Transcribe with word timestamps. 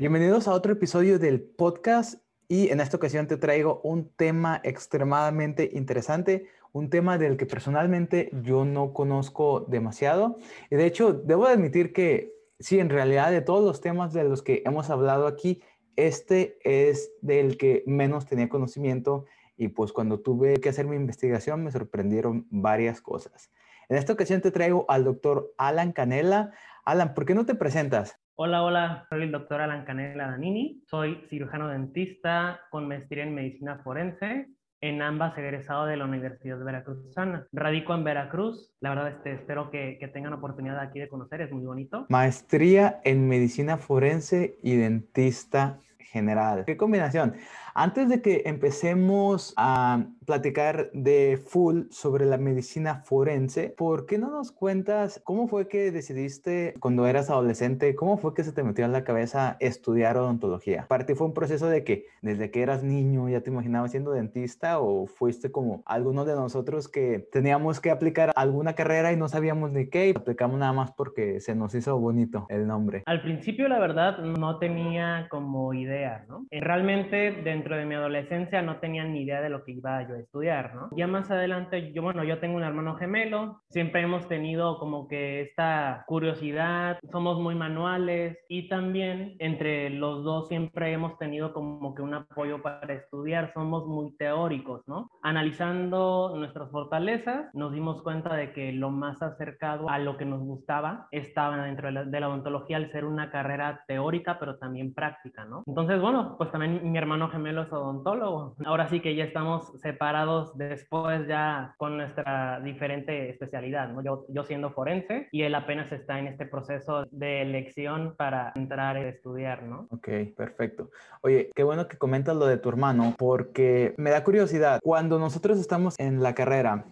Bienvenidos 0.00 0.48
a 0.48 0.54
otro 0.54 0.72
episodio 0.72 1.18
del 1.18 1.42
podcast 1.42 2.22
y 2.48 2.70
en 2.70 2.80
esta 2.80 2.96
ocasión 2.96 3.26
te 3.26 3.36
traigo 3.36 3.82
un 3.84 4.08
tema 4.08 4.58
extremadamente 4.64 5.68
interesante, 5.74 6.46
un 6.72 6.88
tema 6.88 7.18
del 7.18 7.36
que 7.36 7.44
personalmente 7.44 8.30
yo 8.42 8.64
no 8.64 8.94
conozco 8.94 9.60
demasiado. 9.68 10.38
Y 10.70 10.76
de 10.76 10.86
hecho, 10.86 11.12
debo 11.12 11.44
admitir 11.44 11.92
que 11.92 12.32
sí, 12.58 12.78
en 12.78 12.88
realidad 12.88 13.30
de 13.30 13.42
todos 13.42 13.62
los 13.62 13.82
temas 13.82 14.14
de 14.14 14.24
los 14.24 14.40
que 14.40 14.62
hemos 14.64 14.88
hablado 14.88 15.26
aquí, 15.26 15.60
este 15.96 16.56
es 16.64 17.12
del 17.20 17.58
que 17.58 17.84
menos 17.86 18.24
tenía 18.24 18.48
conocimiento 18.48 19.26
y 19.58 19.68
pues 19.68 19.92
cuando 19.92 20.20
tuve 20.20 20.62
que 20.62 20.70
hacer 20.70 20.86
mi 20.86 20.96
investigación 20.96 21.62
me 21.62 21.72
sorprendieron 21.72 22.46
varias 22.48 23.02
cosas. 23.02 23.50
En 23.90 23.98
esta 23.98 24.14
ocasión 24.14 24.40
te 24.40 24.50
traigo 24.50 24.86
al 24.88 25.04
doctor 25.04 25.52
Alan 25.58 25.92
Canela. 25.92 26.52
Alan, 26.86 27.12
¿por 27.12 27.26
qué 27.26 27.34
no 27.34 27.44
te 27.44 27.54
presentas? 27.54 28.18
Hola, 28.42 28.62
hola, 28.62 29.06
soy 29.10 29.24
el 29.24 29.32
doctor 29.32 29.60
Alan 29.60 29.84
Canela 29.84 30.30
Danini, 30.30 30.82
soy 30.88 31.26
cirujano 31.28 31.68
dentista 31.68 32.62
con 32.70 32.88
maestría 32.88 33.24
en 33.24 33.34
medicina 33.34 33.82
forense, 33.84 34.48
en 34.80 35.02
ambas 35.02 35.36
egresado 35.36 35.84
de 35.84 35.98
la 35.98 36.06
Universidad 36.06 36.58
Veracruzana. 36.64 37.46
Radico 37.52 37.94
en 37.94 38.02
Veracruz, 38.02 38.72
la 38.80 38.94
verdad 38.94 39.08
este, 39.08 39.32
espero 39.32 39.70
que, 39.70 39.98
que 40.00 40.08
tengan 40.08 40.32
oportunidad 40.32 40.80
aquí 40.80 40.98
de 40.98 41.10
conocer, 41.10 41.42
es 41.42 41.52
muy 41.52 41.66
bonito. 41.66 42.06
Maestría 42.08 43.02
en 43.04 43.28
medicina 43.28 43.76
forense 43.76 44.56
y 44.62 44.74
dentista 44.74 45.78
general. 45.98 46.64
¿Qué 46.64 46.78
combinación? 46.78 47.34
Antes 47.74 48.08
de 48.08 48.20
que 48.20 48.42
empecemos 48.46 49.54
a 49.56 50.04
platicar 50.26 50.90
de 50.92 51.40
full 51.44 51.84
sobre 51.90 52.24
la 52.24 52.36
medicina 52.36 53.02
forense, 53.04 53.74
¿por 53.76 54.06
qué 54.06 54.18
no 54.18 54.30
nos 54.30 54.52
cuentas 54.52 55.20
cómo 55.24 55.48
fue 55.48 55.68
que 55.68 55.90
decidiste 55.90 56.74
cuando 56.80 57.06
eras 57.06 57.30
adolescente, 57.30 57.94
cómo 57.94 58.16
fue 58.16 58.34
que 58.34 58.44
se 58.44 58.52
te 58.52 58.62
metió 58.62 58.84
en 58.84 58.92
la 58.92 59.04
cabeza 59.04 59.56
estudiar 59.60 60.16
odontología? 60.16 60.86
¿Para 60.88 61.06
ti 61.06 61.14
fue 61.14 61.26
un 61.26 61.34
proceso 61.34 61.68
de 61.68 61.84
que 61.84 62.06
desde 62.22 62.50
que 62.50 62.62
eras 62.62 62.82
niño 62.82 63.28
ya 63.28 63.40
te 63.40 63.50
imaginabas 63.50 63.90
siendo 63.90 64.12
dentista 64.12 64.78
o 64.80 65.06
fuiste 65.06 65.50
como 65.50 65.82
algunos 65.86 66.26
de 66.26 66.34
nosotros 66.34 66.88
que 66.88 67.28
teníamos 67.32 67.80
que 67.80 67.90
aplicar 67.90 68.32
alguna 68.36 68.74
carrera 68.74 69.12
y 69.12 69.16
no 69.16 69.28
sabíamos 69.28 69.72
ni 69.72 69.88
qué 69.88 70.08
y 70.08 70.10
aplicamos 70.16 70.58
nada 70.58 70.72
más 70.72 70.92
porque 70.92 71.40
se 71.40 71.54
nos 71.54 71.74
hizo 71.74 71.98
bonito 71.98 72.46
el 72.48 72.66
nombre? 72.66 73.02
Al 73.06 73.22
principio, 73.22 73.68
la 73.68 73.78
verdad, 73.78 74.18
no 74.18 74.58
tenía 74.58 75.26
como 75.30 75.74
idea, 75.74 76.24
¿no? 76.28 76.46
Realmente, 76.50 77.32
dentro 77.42 77.59
de 77.68 77.84
mi 77.84 77.94
adolescencia 77.94 78.62
no 78.62 78.78
tenía 78.78 79.04
ni 79.04 79.22
idea 79.22 79.40
de 79.40 79.50
lo 79.50 79.64
que 79.64 79.72
iba 79.72 80.06
yo 80.08 80.14
a 80.14 80.18
estudiar, 80.18 80.74
¿no? 80.74 80.88
Ya 80.96 81.06
más 81.06 81.30
adelante, 81.30 81.92
yo, 81.92 82.02
bueno, 82.02 82.24
yo 82.24 82.38
tengo 82.38 82.56
un 82.56 82.62
hermano 82.62 82.96
gemelo, 82.96 83.60
siempre 83.68 84.02
hemos 84.02 84.26
tenido 84.28 84.78
como 84.78 85.08
que 85.08 85.42
esta 85.42 86.04
curiosidad, 86.06 86.98
somos 87.10 87.38
muy 87.38 87.54
manuales 87.54 88.38
y 88.48 88.68
también 88.68 89.36
entre 89.38 89.90
los 89.90 90.24
dos 90.24 90.48
siempre 90.48 90.92
hemos 90.92 91.18
tenido 91.18 91.52
como 91.52 91.94
que 91.94 92.02
un 92.02 92.14
apoyo 92.14 92.62
para 92.62 92.94
estudiar, 92.94 93.52
somos 93.52 93.86
muy 93.86 94.16
teóricos, 94.16 94.82
¿no? 94.86 95.10
Analizando 95.22 96.32
nuestras 96.36 96.70
fortalezas, 96.70 97.54
nos 97.54 97.72
dimos 97.72 98.02
cuenta 98.02 98.34
de 98.34 98.52
que 98.52 98.72
lo 98.72 98.90
más 98.90 99.22
acercado 99.22 99.88
a 99.88 99.98
lo 99.98 100.16
que 100.16 100.24
nos 100.24 100.40
gustaba 100.40 101.08
estaba 101.10 101.62
dentro 101.64 101.88
de 101.88 101.92
la, 101.92 102.04
de 102.04 102.20
la 102.20 102.28
odontología 102.28 102.76
al 102.76 102.90
ser 102.90 103.04
una 103.04 103.30
carrera 103.30 103.84
teórica, 103.86 104.38
pero 104.38 104.56
también 104.56 104.94
práctica, 104.94 105.44
¿no? 105.44 105.62
Entonces, 105.66 106.00
bueno, 106.00 106.36
pues 106.38 106.50
también 106.50 106.90
mi 106.90 106.98
hermano 106.98 107.28
gemelo 107.28 107.49
es 107.58 107.72
odontólogo. 107.72 108.54
Ahora 108.64 108.88
sí 108.88 109.00
que 109.00 109.14
ya 109.14 109.24
estamos 109.24 109.72
separados 109.80 110.56
después 110.56 111.26
ya 111.26 111.74
con 111.76 111.96
nuestra 111.96 112.60
diferente 112.60 113.30
especialidad, 113.30 113.88
¿no? 113.88 114.02
Yo, 114.02 114.26
yo 114.28 114.44
siendo 114.44 114.70
forense 114.70 115.28
y 115.32 115.42
él 115.42 115.54
apenas 115.54 115.90
está 115.92 116.18
en 116.18 116.28
este 116.28 116.46
proceso 116.46 117.06
de 117.10 117.42
elección 117.42 118.14
para 118.16 118.52
entrar 118.54 118.96
a 118.96 119.08
estudiar, 119.08 119.62
¿no? 119.62 119.88
Ok, 119.90 120.08
perfecto. 120.36 120.90
Oye, 121.22 121.50
qué 121.54 121.62
bueno 121.62 121.88
que 121.88 121.98
comentas 121.98 122.36
lo 122.36 122.46
de 122.46 122.58
tu 122.58 122.68
hermano 122.68 123.14
porque 123.18 123.94
me 123.96 124.10
da 124.10 124.24
curiosidad. 124.24 124.80
Cuando 124.82 125.18
nosotros 125.18 125.58
estamos 125.58 125.98
en 125.98 126.22
la 126.22 126.34
carrera, 126.34 126.84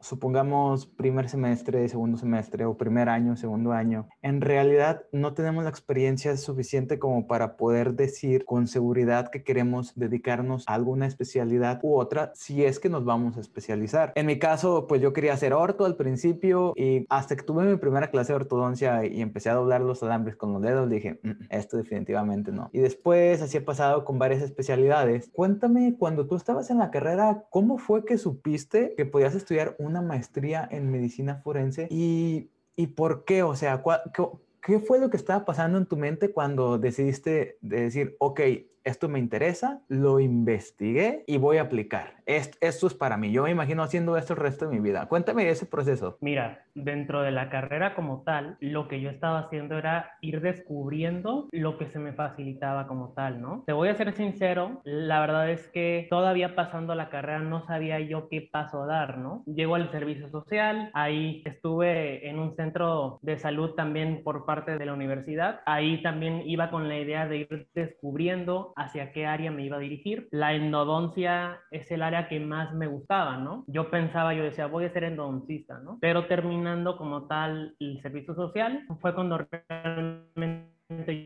supongamos 0.00 0.86
primer 0.86 1.28
semestre, 1.28 1.88
segundo 1.88 2.18
semestre 2.18 2.64
o 2.64 2.76
primer 2.76 3.08
año, 3.08 3.36
segundo 3.36 3.72
año, 3.72 4.08
en 4.22 4.40
realidad 4.40 5.02
no 5.12 5.34
tenemos 5.34 5.64
la 5.64 5.70
experiencia 5.70 6.36
suficiente 6.36 6.98
como 6.98 7.26
para 7.26 7.56
poder 7.56 7.94
decir 7.94 8.44
con 8.44 8.66
seguridad 8.66 9.30
que 9.30 9.42
queremos 9.42 9.94
dedicarnos 9.94 10.64
a 10.66 10.74
alguna 10.74 11.06
especialidad 11.06 11.80
u 11.82 11.96
otra 11.96 12.32
si 12.34 12.64
es 12.64 12.78
que 12.78 12.88
nos 12.88 13.04
vamos 13.04 13.36
a 13.36 13.40
especializar. 13.40 14.12
En 14.14 14.26
mi 14.26 14.38
caso, 14.38 14.86
pues 14.86 15.00
yo 15.00 15.12
quería 15.12 15.32
hacer 15.32 15.52
orto 15.52 15.84
al 15.84 15.96
principio 15.96 16.72
y 16.76 17.06
hasta 17.08 17.36
que 17.36 17.42
tuve 17.42 17.64
mi 17.64 17.76
primera 17.76 18.10
clase 18.10 18.32
de 18.32 18.36
ortodoncia 18.36 19.04
y 19.04 19.20
empecé 19.20 19.50
a 19.50 19.54
doblar 19.54 19.80
los 19.80 20.02
alambres 20.02 20.36
con 20.36 20.52
los 20.52 20.62
dedos, 20.62 20.88
dije, 20.88 21.20
mm, 21.22 21.46
esto 21.50 21.76
definitivamente 21.76 22.52
no. 22.52 22.70
Y 22.72 22.80
después 22.80 23.42
así 23.42 23.56
he 23.56 23.60
pasado 23.60 24.04
con 24.04 24.18
varias 24.18 24.42
especialidades. 24.42 25.30
Cuéntame, 25.32 25.96
cuando 25.98 26.26
tú 26.26 26.36
estabas 26.36 26.70
en 26.70 26.78
la 26.78 26.90
carrera, 26.90 27.44
¿cómo 27.50 27.78
fue 27.78 28.04
que 28.04 28.18
supiste 28.18 28.94
que 28.96 29.06
podías 29.06 29.34
estudiar 29.34 29.76
una 29.86 30.02
maestría 30.02 30.68
en 30.70 30.90
medicina 30.90 31.36
forense 31.36 31.88
y, 31.90 32.50
y 32.76 32.88
por 32.88 33.24
qué, 33.24 33.42
o 33.42 33.56
sea, 33.56 33.82
qué, 34.14 34.24
¿qué 34.62 34.80
fue 34.80 34.98
lo 34.98 35.10
que 35.10 35.16
estaba 35.16 35.44
pasando 35.44 35.78
en 35.78 35.86
tu 35.86 35.96
mente 35.96 36.32
cuando 36.32 36.78
decidiste 36.78 37.58
de 37.60 37.82
decir, 37.82 38.16
ok, 38.18 38.40
esto 38.86 39.08
me 39.08 39.18
interesa, 39.18 39.80
lo 39.88 40.20
investigué 40.20 41.24
y 41.26 41.38
voy 41.38 41.58
a 41.58 41.62
aplicar. 41.62 42.14
Esto, 42.24 42.56
esto, 42.60 42.86
es 42.86 42.94
para 42.94 43.16
mí. 43.16 43.32
Yo 43.32 43.42
me 43.42 43.50
imagino 43.50 43.82
haciendo 43.82 44.16
esto 44.16 44.32
el 44.32 44.40
resto 44.40 44.68
de 44.68 44.76
mi 44.76 44.80
vida. 44.80 45.06
Cuéntame 45.06 45.48
ese 45.48 45.66
proceso. 45.66 46.18
Mira, 46.20 46.64
dentro 46.74 47.22
de 47.22 47.30
la 47.30 47.50
carrera 47.50 47.94
como 47.94 48.22
tal, 48.22 48.56
lo 48.60 48.88
que 48.88 49.00
yo 49.00 49.10
estaba 49.10 49.40
haciendo 49.40 49.78
era 49.78 50.12
ir 50.20 50.40
descubriendo 50.40 51.48
lo 51.52 51.78
que 51.78 51.86
se 51.86 51.98
me 51.98 52.12
facilitaba 52.12 52.86
como 52.86 53.12
tal, 53.12 53.40
¿no? 53.40 53.64
Te 53.66 53.72
voy 53.72 53.88
a 53.88 53.96
ser 53.96 54.12
sincero, 54.12 54.80
la 54.84 55.20
verdad 55.20 55.50
es 55.50 55.68
que 55.68 56.06
todavía 56.10 56.54
pasando 56.54 56.94
la 56.94 57.08
carrera 57.08 57.40
no 57.40 57.66
sabía 57.66 58.00
yo 58.00 58.28
qué 58.28 58.48
paso 58.50 58.86
dar, 58.86 59.18
¿no? 59.18 59.42
Llego 59.46 59.74
al 59.74 59.90
servicio 59.90 60.28
social, 60.30 60.90
ahí 60.94 61.42
estuve 61.44 62.28
en 62.28 62.38
un 62.38 62.54
centro 62.54 63.18
de 63.22 63.38
salud 63.38 63.70
también 63.74 64.22
por 64.22 64.44
parte 64.44 64.78
de 64.78 64.86
la 64.86 64.92
universidad, 64.92 65.60
ahí 65.66 66.02
también 66.02 66.42
iba 66.44 66.70
con 66.70 66.88
la 66.88 66.98
idea 66.98 67.26
de 67.26 67.38
ir 67.38 67.68
descubriendo 67.74 68.72
hacia 68.76 69.12
qué 69.12 69.26
área 69.26 69.50
me 69.50 69.64
iba 69.64 69.76
a 69.76 69.80
dirigir. 69.80 70.28
La 70.30 70.54
endodoncia 70.54 71.60
es 71.70 71.90
el 71.90 72.02
área 72.02 72.28
que 72.28 72.38
más 72.38 72.72
me 72.74 72.86
gustaba, 72.86 73.38
¿no? 73.38 73.64
Yo 73.66 73.90
pensaba, 73.90 74.34
yo 74.34 74.44
decía, 74.44 74.66
voy 74.66 74.84
a 74.84 74.92
ser 74.92 75.04
endodoncista, 75.04 75.78
¿no? 75.78 75.98
Pero 76.00 76.26
terminando 76.26 76.96
como 76.96 77.26
tal 77.26 77.74
el 77.80 78.00
servicio 78.02 78.34
social, 78.34 78.84
fue 79.00 79.14
cuando 79.14 79.38
realmente 79.38 80.76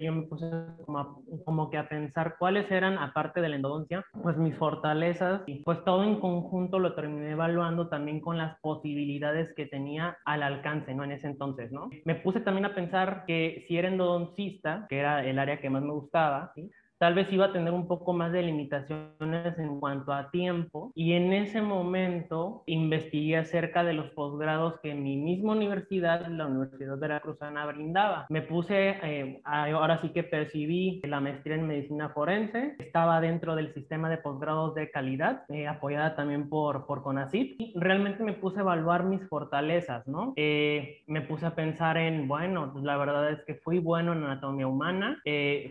yo 0.00 0.12
me 0.12 0.22
puse 0.22 0.50
como, 0.86 1.22
como, 1.44 1.70
que 1.70 1.76
a 1.76 1.88
pensar 1.88 2.36
cuáles 2.38 2.70
eran, 2.70 2.96
aparte 2.96 3.42
de 3.42 3.50
la 3.50 3.56
endodoncia, 3.56 4.04
pues 4.22 4.36
mis 4.38 4.56
fortalezas 4.56 5.42
y 5.46 5.62
pues 5.62 5.84
todo 5.84 6.02
en 6.04 6.18
conjunto 6.18 6.78
lo 6.78 6.94
terminé 6.94 7.32
evaluando 7.32 7.88
también 7.88 8.20
con 8.20 8.38
las 8.38 8.58
posibilidades 8.60 9.52
que 9.54 9.66
tenía 9.66 10.16
al 10.24 10.42
alcance, 10.42 10.94
¿no? 10.94 11.04
En 11.04 11.12
ese 11.12 11.26
entonces, 11.26 11.70
¿no? 11.72 11.90
Me 12.06 12.14
puse 12.14 12.40
también 12.40 12.64
a 12.64 12.74
pensar 12.74 13.24
que 13.26 13.64
si 13.68 13.76
era 13.76 13.88
endodoncista, 13.88 14.86
que 14.88 14.98
era 14.98 15.24
el 15.24 15.38
área 15.38 15.60
que 15.60 15.68
más 15.68 15.82
me 15.82 15.92
gustaba, 15.92 16.52
¿sí? 16.54 16.70
Tal 17.00 17.14
vez 17.14 17.32
iba 17.32 17.46
a 17.46 17.52
tener 17.52 17.72
un 17.72 17.88
poco 17.88 18.12
más 18.12 18.30
de 18.30 18.42
limitaciones 18.42 19.58
en 19.58 19.80
cuanto 19.80 20.12
a 20.12 20.30
tiempo 20.30 20.92
y 20.94 21.14
en 21.14 21.32
ese 21.32 21.62
momento 21.62 22.62
investigué 22.66 23.38
acerca 23.38 23.82
de 23.84 23.94
los 23.94 24.10
posgrados 24.10 24.78
que 24.80 24.94
mi 24.94 25.16
misma 25.16 25.52
universidad, 25.52 26.26
la 26.26 26.46
Universidad 26.46 26.98
Veracruzana, 26.98 27.64
brindaba. 27.64 28.26
Me 28.28 28.42
puse, 28.42 28.98
eh, 29.02 29.40
ahora 29.44 29.96
sí 30.02 30.10
que 30.10 30.24
percibí 30.24 31.00
la 31.04 31.20
maestría 31.20 31.54
en 31.54 31.66
medicina 31.66 32.10
forense, 32.10 32.76
estaba 32.78 33.18
dentro 33.22 33.56
del 33.56 33.72
sistema 33.72 34.10
de 34.10 34.18
posgrados 34.18 34.74
de 34.74 34.90
calidad, 34.90 35.44
eh, 35.48 35.66
apoyada 35.66 36.14
también 36.14 36.50
por, 36.50 36.84
por 36.84 37.02
CONACYT, 37.02 37.58
y 37.58 37.72
realmente 37.76 38.22
me 38.24 38.34
puse 38.34 38.58
a 38.58 38.60
evaluar 38.60 39.04
mis 39.04 39.26
fortalezas, 39.26 40.06
¿no? 40.06 40.34
Eh, 40.36 41.00
me 41.06 41.22
puse 41.22 41.46
a 41.46 41.54
pensar 41.54 41.96
en, 41.96 42.28
bueno, 42.28 42.74
la 42.82 42.98
verdad 42.98 43.30
es 43.30 43.42
que 43.46 43.54
fui 43.54 43.78
bueno 43.78 44.12
en 44.12 44.22
anatomía 44.24 44.66
humana, 44.66 45.22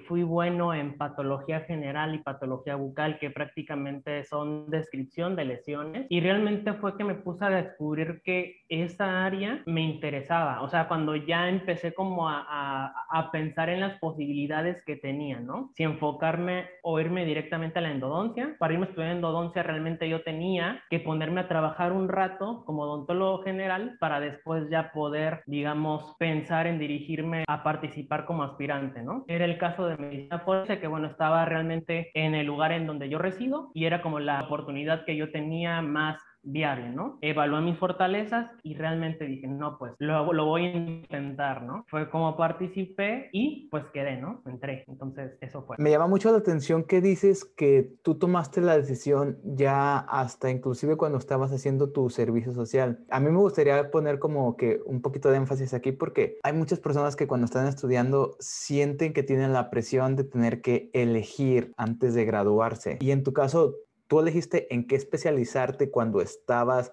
fui 0.08 0.24
bueno 0.24 0.74
en 0.74 0.98
patología, 0.98 1.19
patología 1.20 1.60
general 1.62 2.16
y 2.16 2.20
patología 2.20 2.76
bucal, 2.76 3.20
que 3.20 3.30
prácticamente 3.30 4.24
son 4.24 4.70
descripción 4.70 5.36
de 5.36 5.44
lesiones. 5.44 6.08
Y 6.10 6.22
realmente 6.22 6.74
fue 6.74 6.96
que 6.96 7.04
me 7.04 7.16
puse 7.16 7.44
a 7.44 7.50
descubrir 7.50 8.22
que 8.24 8.62
esa 8.70 9.26
área 9.26 9.62
me 9.66 9.82
interesaba. 9.82 10.62
O 10.62 10.70
sea, 10.70 10.88
cuando 10.88 11.18
ya 11.18 11.50
empecé 11.50 11.94
como 11.94 12.30
a, 12.30 12.46
a, 12.48 12.94
a 13.10 13.32
pensar 13.32 13.68
en 13.68 13.82
las 13.82 14.00
posibilidades 14.00 14.82
que 14.86 14.96
tenía, 14.96 15.42
¿no? 15.42 15.72
Si 15.76 15.84
enfocarme 15.84 16.68
o 16.84 17.02
irme 17.02 17.26
directamente 17.26 17.80
a 17.80 17.82
la 17.82 17.92
endodoncia. 17.92 18.56
Para 18.58 18.74
irme 18.74 18.86
a 18.86 18.90
estudiar 18.90 19.12
endodoncia, 19.12 19.62
realmente 19.62 20.08
yo 20.08 20.24
tenía 20.24 20.82
que 20.90 21.00
ponerme 21.00 21.42
a 21.42 21.48
trabajar 21.50 21.92
un 21.92 22.08
rato 22.08 22.64
como 22.66 22.84
odontólogo 22.84 23.44
general 23.44 23.98
para 24.00 24.22
después 24.22 24.70
ya 24.70 24.94
poder, 24.94 25.44
digamos, 25.48 26.16
pensar 26.18 26.66
en 26.66 26.80
dirigirme 26.80 27.44
a 27.46 27.62
participar 27.64 28.26
como 28.26 28.44
aspirante, 28.44 29.02
¿no? 29.02 29.26
Era 29.28 29.44
el 29.44 29.58
caso 29.58 29.86
de 29.86 29.98
medicina 29.98 30.40
forense, 30.40 30.80
que 30.80 30.88
bueno, 30.88 31.09
estaba 31.10 31.46
realmente 31.46 32.12
en 32.14 32.36
el 32.36 32.48
lugar 32.48 32.72
en 32.72 32.88
donde 32.88 33.10
yo 33.10 33.18
resido 33.18 33.72
y 33.74 33.86
era 33.86 34.02
como 34.02 34.20
la 34.20 34.42
oportunidad 34.42 35.06
que 35.06 35.16
yo 35.16 35.32
tenía 35.32 35.82
más 35.82 36.22
viable, 36.44 36.90
¿no? 36.90 37.18
Evalué 37.22 37.62
mis 37.62 37.78
fortalezas 37.78 38.52
y 38.64 38.76
realmente 38.76 39.26
dije, 39.26 39.48
no, 39.48 39.78
pues 39.78 39.94
lo, 40.00 40.32
lo 40.34 40.46
voy 40.46 40.66
a 40.66 40.74
intentar, 40.76 41.64
¿no? 41.64 41.86
Fue 41.88 42.10
como 42.10 42.36
participé 42.38 43.30
y 43.32 43.68
pues 43.70 43.86
quedé, 43.94 44.18
¿no? 44.18 44.42
Entré. 44.46 44.84
Entonces, 44.88 45.38
eso 45.42 45.64
fue. 45.64 45.76
Me 45.80 45.90
llama 45.90 46.08
mucho 46.08 46.32
la 46.32 46.38
atención 46.38 46.84
que 46.84 47.02
dices 47.02 47.46
que 47.46 47.92
tú 48.04 48.16
tomaste 48.16 48.62
la 48.62 48.78
decisión 48.78 49.40
ya 49.44 50.00
hasta 50.00 50.50
inclusive 50.50 50.98
cuando 50.98 51.18
estabas 51.18 51.52
haciendo 51.52 51.92
tu 51.92 52.10
servicio 52.10 52.54
social. 52.54 53.00
A 53.10 53.20
mí 53.20 53.30
me 53.30 53.38
gustaría 53.38 53.92
poner 53.92 54.20
como 54.20 54.56
que 54.56 54.80
un 54.86 55.02
poquito 55.02 55.30
de 55.30 55.38
énfasis 55.38 55.74
aquí 55.74 55.92
porque 55.92 56.38
hay 56.44 56.54
muchas 56.54 56.80
personas 56.80 57.16
que 57.16 57.28
cuando 57.28 57.46
están 57.46 57.68
estudiando 57.68 58.36
sienten 58.40 59.14
que 59.14 59.24
tienen 59.24 59.54
la 59.54 59.70
presión 59.70 60.16
de 60.16 60.24
tener 60.24 60.62
que 60.62 60.90
elegir 60.94 61.74
antes 61.78 62.14
de 62.14 62.26
graduarse. 62.26 62.98
Y 63.02 63.12
en 63.12 63.24
tu 63.24 63.34
caso, 63.34 63.76
tú 64.10 64.20
elegiste 64.20 64.74
en 64.74 64.88
qué 64.88 64.96
especializarte 64.96 65.92
cuando 65.92 66.20
estabas 66.20 66.92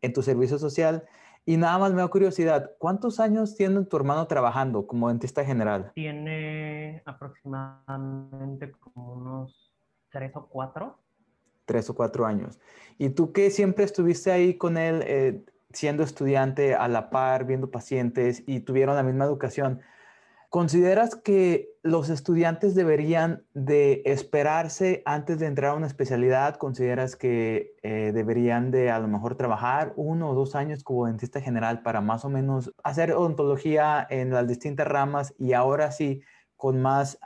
en 0.00 0.12
tu 0.12 0.22
servicio 0.22 0.58
social. 0.58 1.04
Y 1.44 1.58
nada 1.58 1.76
más 1.78 1.92
me 1.92 2.00
da 2.00 2.08
curiosidad, 2.08 2.72
¿cuántos 2.78 3.20
años 3.20 3.54
tiene 3.54 3.84
tu 3.84 3.96
hermano 3.98 4.26
trabajando 4.26 4.86
como 4.86 5.08
dentista 5.08 5.44
general? 5.44 5.92
Tiene 5.94 7.02
aproximadamente 7.04 8.72
como 8.72 9.12
unos 9.12 9.74
tres 10.10 10.34
o 10.34 10.48
cuatro. 10.48 10.98
Tres 11.66 11.90
o 11.90 11.94
cuatro 11.94 12.24
años. 12.24 12.58
¿Y 12.96 13.10
tú 13.10 13.32
que 13.32 13.50
siempre 13.50 13.84
estuviste 13.84 14.32
ahí 14.32 14.56
con 14.56 14.78
él 14.78 15.02
eh, 15.06 15.44
siendo 15.70 16.02
estudiante 16.02 16.74
a 16.74 16.88
la 16.88 17.10
par, 17.10 17.44
viendo 17.44 17.70
pacientes 17.70 18.42
y 18.46 18.60
tuvieron 18.60 18.96
la 18.96 19.02
misma 19.02 19.26
educación? 19.26 19.82
¿Consideras 20.54 21.16
que 21.16 21.74
los 21.82 22.10
estudiantes 22.10 22.76
deberían 22.76 23.44
de 23.54 24.02
esperarse 24.04 25.02
antes 25.04 25.40
de 25.40 25.46
entrar 25.46 25.72
a 25.72 25.74
una 25.74 25.88
especialidad? 25.88 26.54
¿Consideras 26.58 27.16
que 27.16 27.74
eh, 27.82 28.12
deberían 28.14 28.70
de 28.70 28.92
a 28.92 29.00
lo 29.00 29.08
mejor 29.08 29.34
trabajar 29.34 29.92
uno 29.96 30.30
o 30.30 30.34
dos 30.36 30.54
años 30.54 30.84
como 30.84 31.06
dentista 31.06 31.40
general 31.40 31.82
para 31.82 32.00
más 32.00 32.24
o 32.24 32.30
menos 32.30 32.72
hacer 32.84 33.10
odontología 33.10 34.06
en 34.08 34.30
las 34.30 34.46
distintas 34.46 34.86
ramas 34.86 35.34
y 35.40 35.54
ahora 35.54 35.90
sí 35.90 36.22
con 36.56 36.80
más 36.80 37.18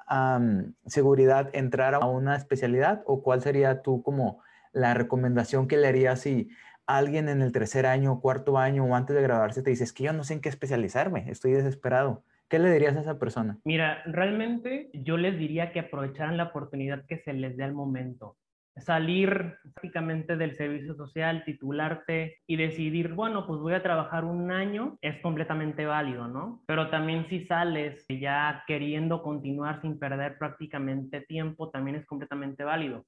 seguridad 0.87 1.51
entrar 1.53 1.97
a 1.97 2.07
una 2.07 2.35
especialidad? 2.35 3.03
¿O 3.05 3.23
cuál 3.23 3.43
sería 3.43 3.83
tú 3.83 4.03
como 4.03 4.41
la 4.73 4.95
recomendación 4.95 5.69
que 5.69 5.77
le 5.77 5.89
harías 5.89 6.21
si 6.21 6.49
alguien 6.87 7.29
en 7.29 7.43
el 7.43 7.53
tercer 7.53 7.85
año, 7.85 8.23
cuarto 8.23 8.57
año 8.57 8.87
o 8.87 8.95
antes 8.95 9.15
de 9.15 9.21
graduarse 9.21 9.63
te 9.63 9.69
dice, 9.69 9.85
es 9.85 9.93
que 9.93 10.05
yo 10.05 10.15
no 10.15 10.25
sé 10.25 10.33
en 10.33 10.41
qué 10.41 10.49
especializarme, 10.49 11.31
estoy 11.31 11.53
desesperado? 11.53 12.25
¿Qué 12.49 12.59
le 12.59 12.73
dirías 12.73 12.97
a 12.97 13.01
esa 13.01 13.19
persona? 13.19 13.59
Mira, 13.65 14.03
realmente 14.07 14.91
yo 14.95 15.19
les 15.19 15.39
diría 15.39 15.71
que 15.71 15.81
aprovecharan 15.81 16.37
la 16.37 16.45
oportunidad 16.45 17.05
que 17.07 17.19
se 17.19 17.35
les 17.35 17.57
dé 17.57 17.65
al 17.65 17.75
momento. 17.75 18.37
Salir 18.77 19.57
prácticamente 19.75 20.37
del 20.37 20.57
servicio 20.57 20.95
social, 20.95 21.43
titularte 21.45 22.39
y 22.47 22.57
decidir, 22.57 23.13
bueno, 23.13 23.47
pues 23.47 23.61
voy 23.61 23.75
a 23.75 23.83
trabajar 23.83 24.25
un 24.25 24.51
año, 24.53 24.97
es 25.03 25.21
completamente 25.21 25.85
válido, 25.85 26.29
¿no? 26.29 26.63
Pero 26.67 26.89
también 26.89 27.27
si 27.29 27.45
sales 27.45 28.07
ya 28.09 28.63
queriendo 28.67 29.23
continuar 29.23 29.81
sin 29.83 29.99
perder 29.99 30.39
prácticamente 30.39 31.21
tiempo, 31.23 31.71
también 31.71 31.97
es 31.97 32.07
completamente 32.07 32.65
válido. 32.65 33.05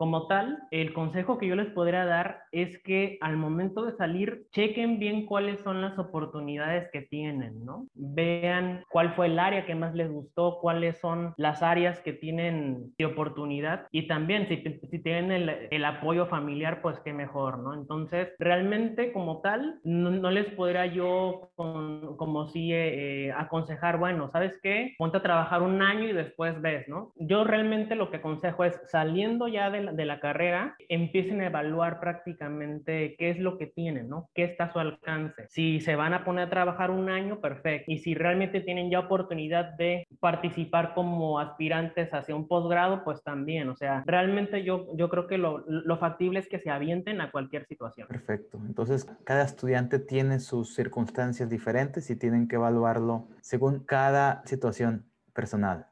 Como 0.00 0.28
tal, 0.28 0.62
el 0.70 0.94
consejo 0.94 1.36
que 1.36 1.46
yo 1.46 1.54
les 1.56 1.68
podría 1.72 2.06
dar 2.06 2.44
es 2.52 2.82
que 2.84 3.18
al 3.20 3.36
momento 3.36 3.84
de 3.84 3.92
salir, 3.92 4.46
chequen 4.50 4.98
bien 4.98 5.26
cuáles 5.26 5.60
son 5.60 5.82
las 5.82 5.98
oportunidades 5.98 6.88
que 6.90 7.02
tienen, 7.02 7.66
¿no? 7.66 7.86
Vean 7.92 8.82
cuál 8.88 9.12
fue 9.12 9.26
el 9.26 9.38
área 9.38 9.66
que 9.66 9.74
más 9.74 9.94
les 9.94 10.10
gustó, 10.10 10.58
cuáles 10.62 10.98
son 11.00 11.34
las 11.36 11.62
áreas 11.62 12.00
que 12.00 12.14
tienen 12.14 12.94
de 12.96 13.04
oportunidad 13.04 13.88
y 13.90 14.08
también 14.08 14.48
si, 14.48 14.64
si 14.90 15.02
tienen 15.02 15.50
el, 15.70 15.84
apoyo 15.84 16.24
familiar, 16.28 16.80
pues 16.80 16.98
qué 17.00 17.12
mejor, 17.12 17.58
¿no? 17.58 17.74
Entonces, 17.74 18.32
realmente 18.38 19.12
como 19.12 19.42
tal, 19.42 19.80
no, 19.84 20.30
les 20.30 20.46
podría 20.54 20.86
yo 20.86 21.50
como 21.56 22.46
si 22.46 22.72
eh, 22.72 23.26
eh, 23.26 23.32
aconsejar, 23.32 23.98
bueno, 23.98 24.30
¿sabes 24.30 24.58
qué? 24.62 24.94
Ponte 24.96 25.18
a 25.18 25.22
trabajar 25.22 25.60
un 25.60 25.82
año 25.82 26.08
y 26.08 26.14
después 26.14 26.58
ves, 26.62 26.88
¿no? 26.88 27.12
Yo 27.16 27.44
realmente 27.44 27.96
lo 27.96 28.10
que 28.10 28.16
aconsejo 28.16 28.64
es 28.64 28.80
saliendo 28.86 29.46
ya 29.46 29.68
de 29.92 30.04
la 30.04 30.20
carrera 30.20 30.76
empiecen 30.88 31.40
a 31.40 31.46
evaluar 31.46 32.00
prácticamente 32.00 33.16
qué 33.18 33.30
es 33.30 33.38
lo 33.38 33.58
que 33.58 33.66
tienen, 33.66 34.08
¿no? 34.08 34.28
¿Qué 34.34 34.44
está 34.44 34.64
a 34.64 34.72
su 34.72 34.78
alcance? 34.78 35.46
Si 35.48 35.80
se 35.80 35.96
van 35.96 36.14
a 36.14 36.24
poner 36.24 36.46
a 36.46 36.50
trabajar 36.50 36.90
un 36.90 37.10
año, 37.10 37.40
perfecto. 37.40 37.90
Y 37.90 37.98
si 37.98 38.14
realmente 38.14 38.60
tienen 38.60 38.90
ya 38.90 39.00
oportunidad 39.00 39.74
de 39.76 40.06
participar 40.20 40.94
como 40.94 41.38
aspirantes 41.38 42.12
hacia 42.12 42.34
un 42.34 42.48
posgrado, 42.48 43.04
pues 43.04 43.22
también. 43.22 43.68
O 43.68 43.76
sea, 43.76 44.02
realmente 44.06 44.62
yo, 44.62 44.88
yo 44.96 45.08
creo 45.08 45.26
que 45.26 45.38
lo, 45.38 45.64
lo 45.66 45.98
factible 45.98 46.40
es 46.40 46.48
que 46.48 46.58
se 46.58 46.70
avienten 46.70 47.20
a 47.20 47.30
cualquier 47.30 47.66
situación. 47.66 48.08
Perfecto. 48.08 48.58
Entonces, 48.66 49.06
cada 49.24 49.44
estudiante 49.44 49.98
tiene 49.98 50.40
sus 50.40 50.74
circunstancias 50.74 51.48
diferentes 51.48 52.10
y 52.10 52.16
tienen 52.16 52.48
que 52.48 52.56
evaluarlo 52.56 53.28
según 53.40 53.80
cada 53.80 54.42
situación 54.46 55.06
personal. 55.32 55.89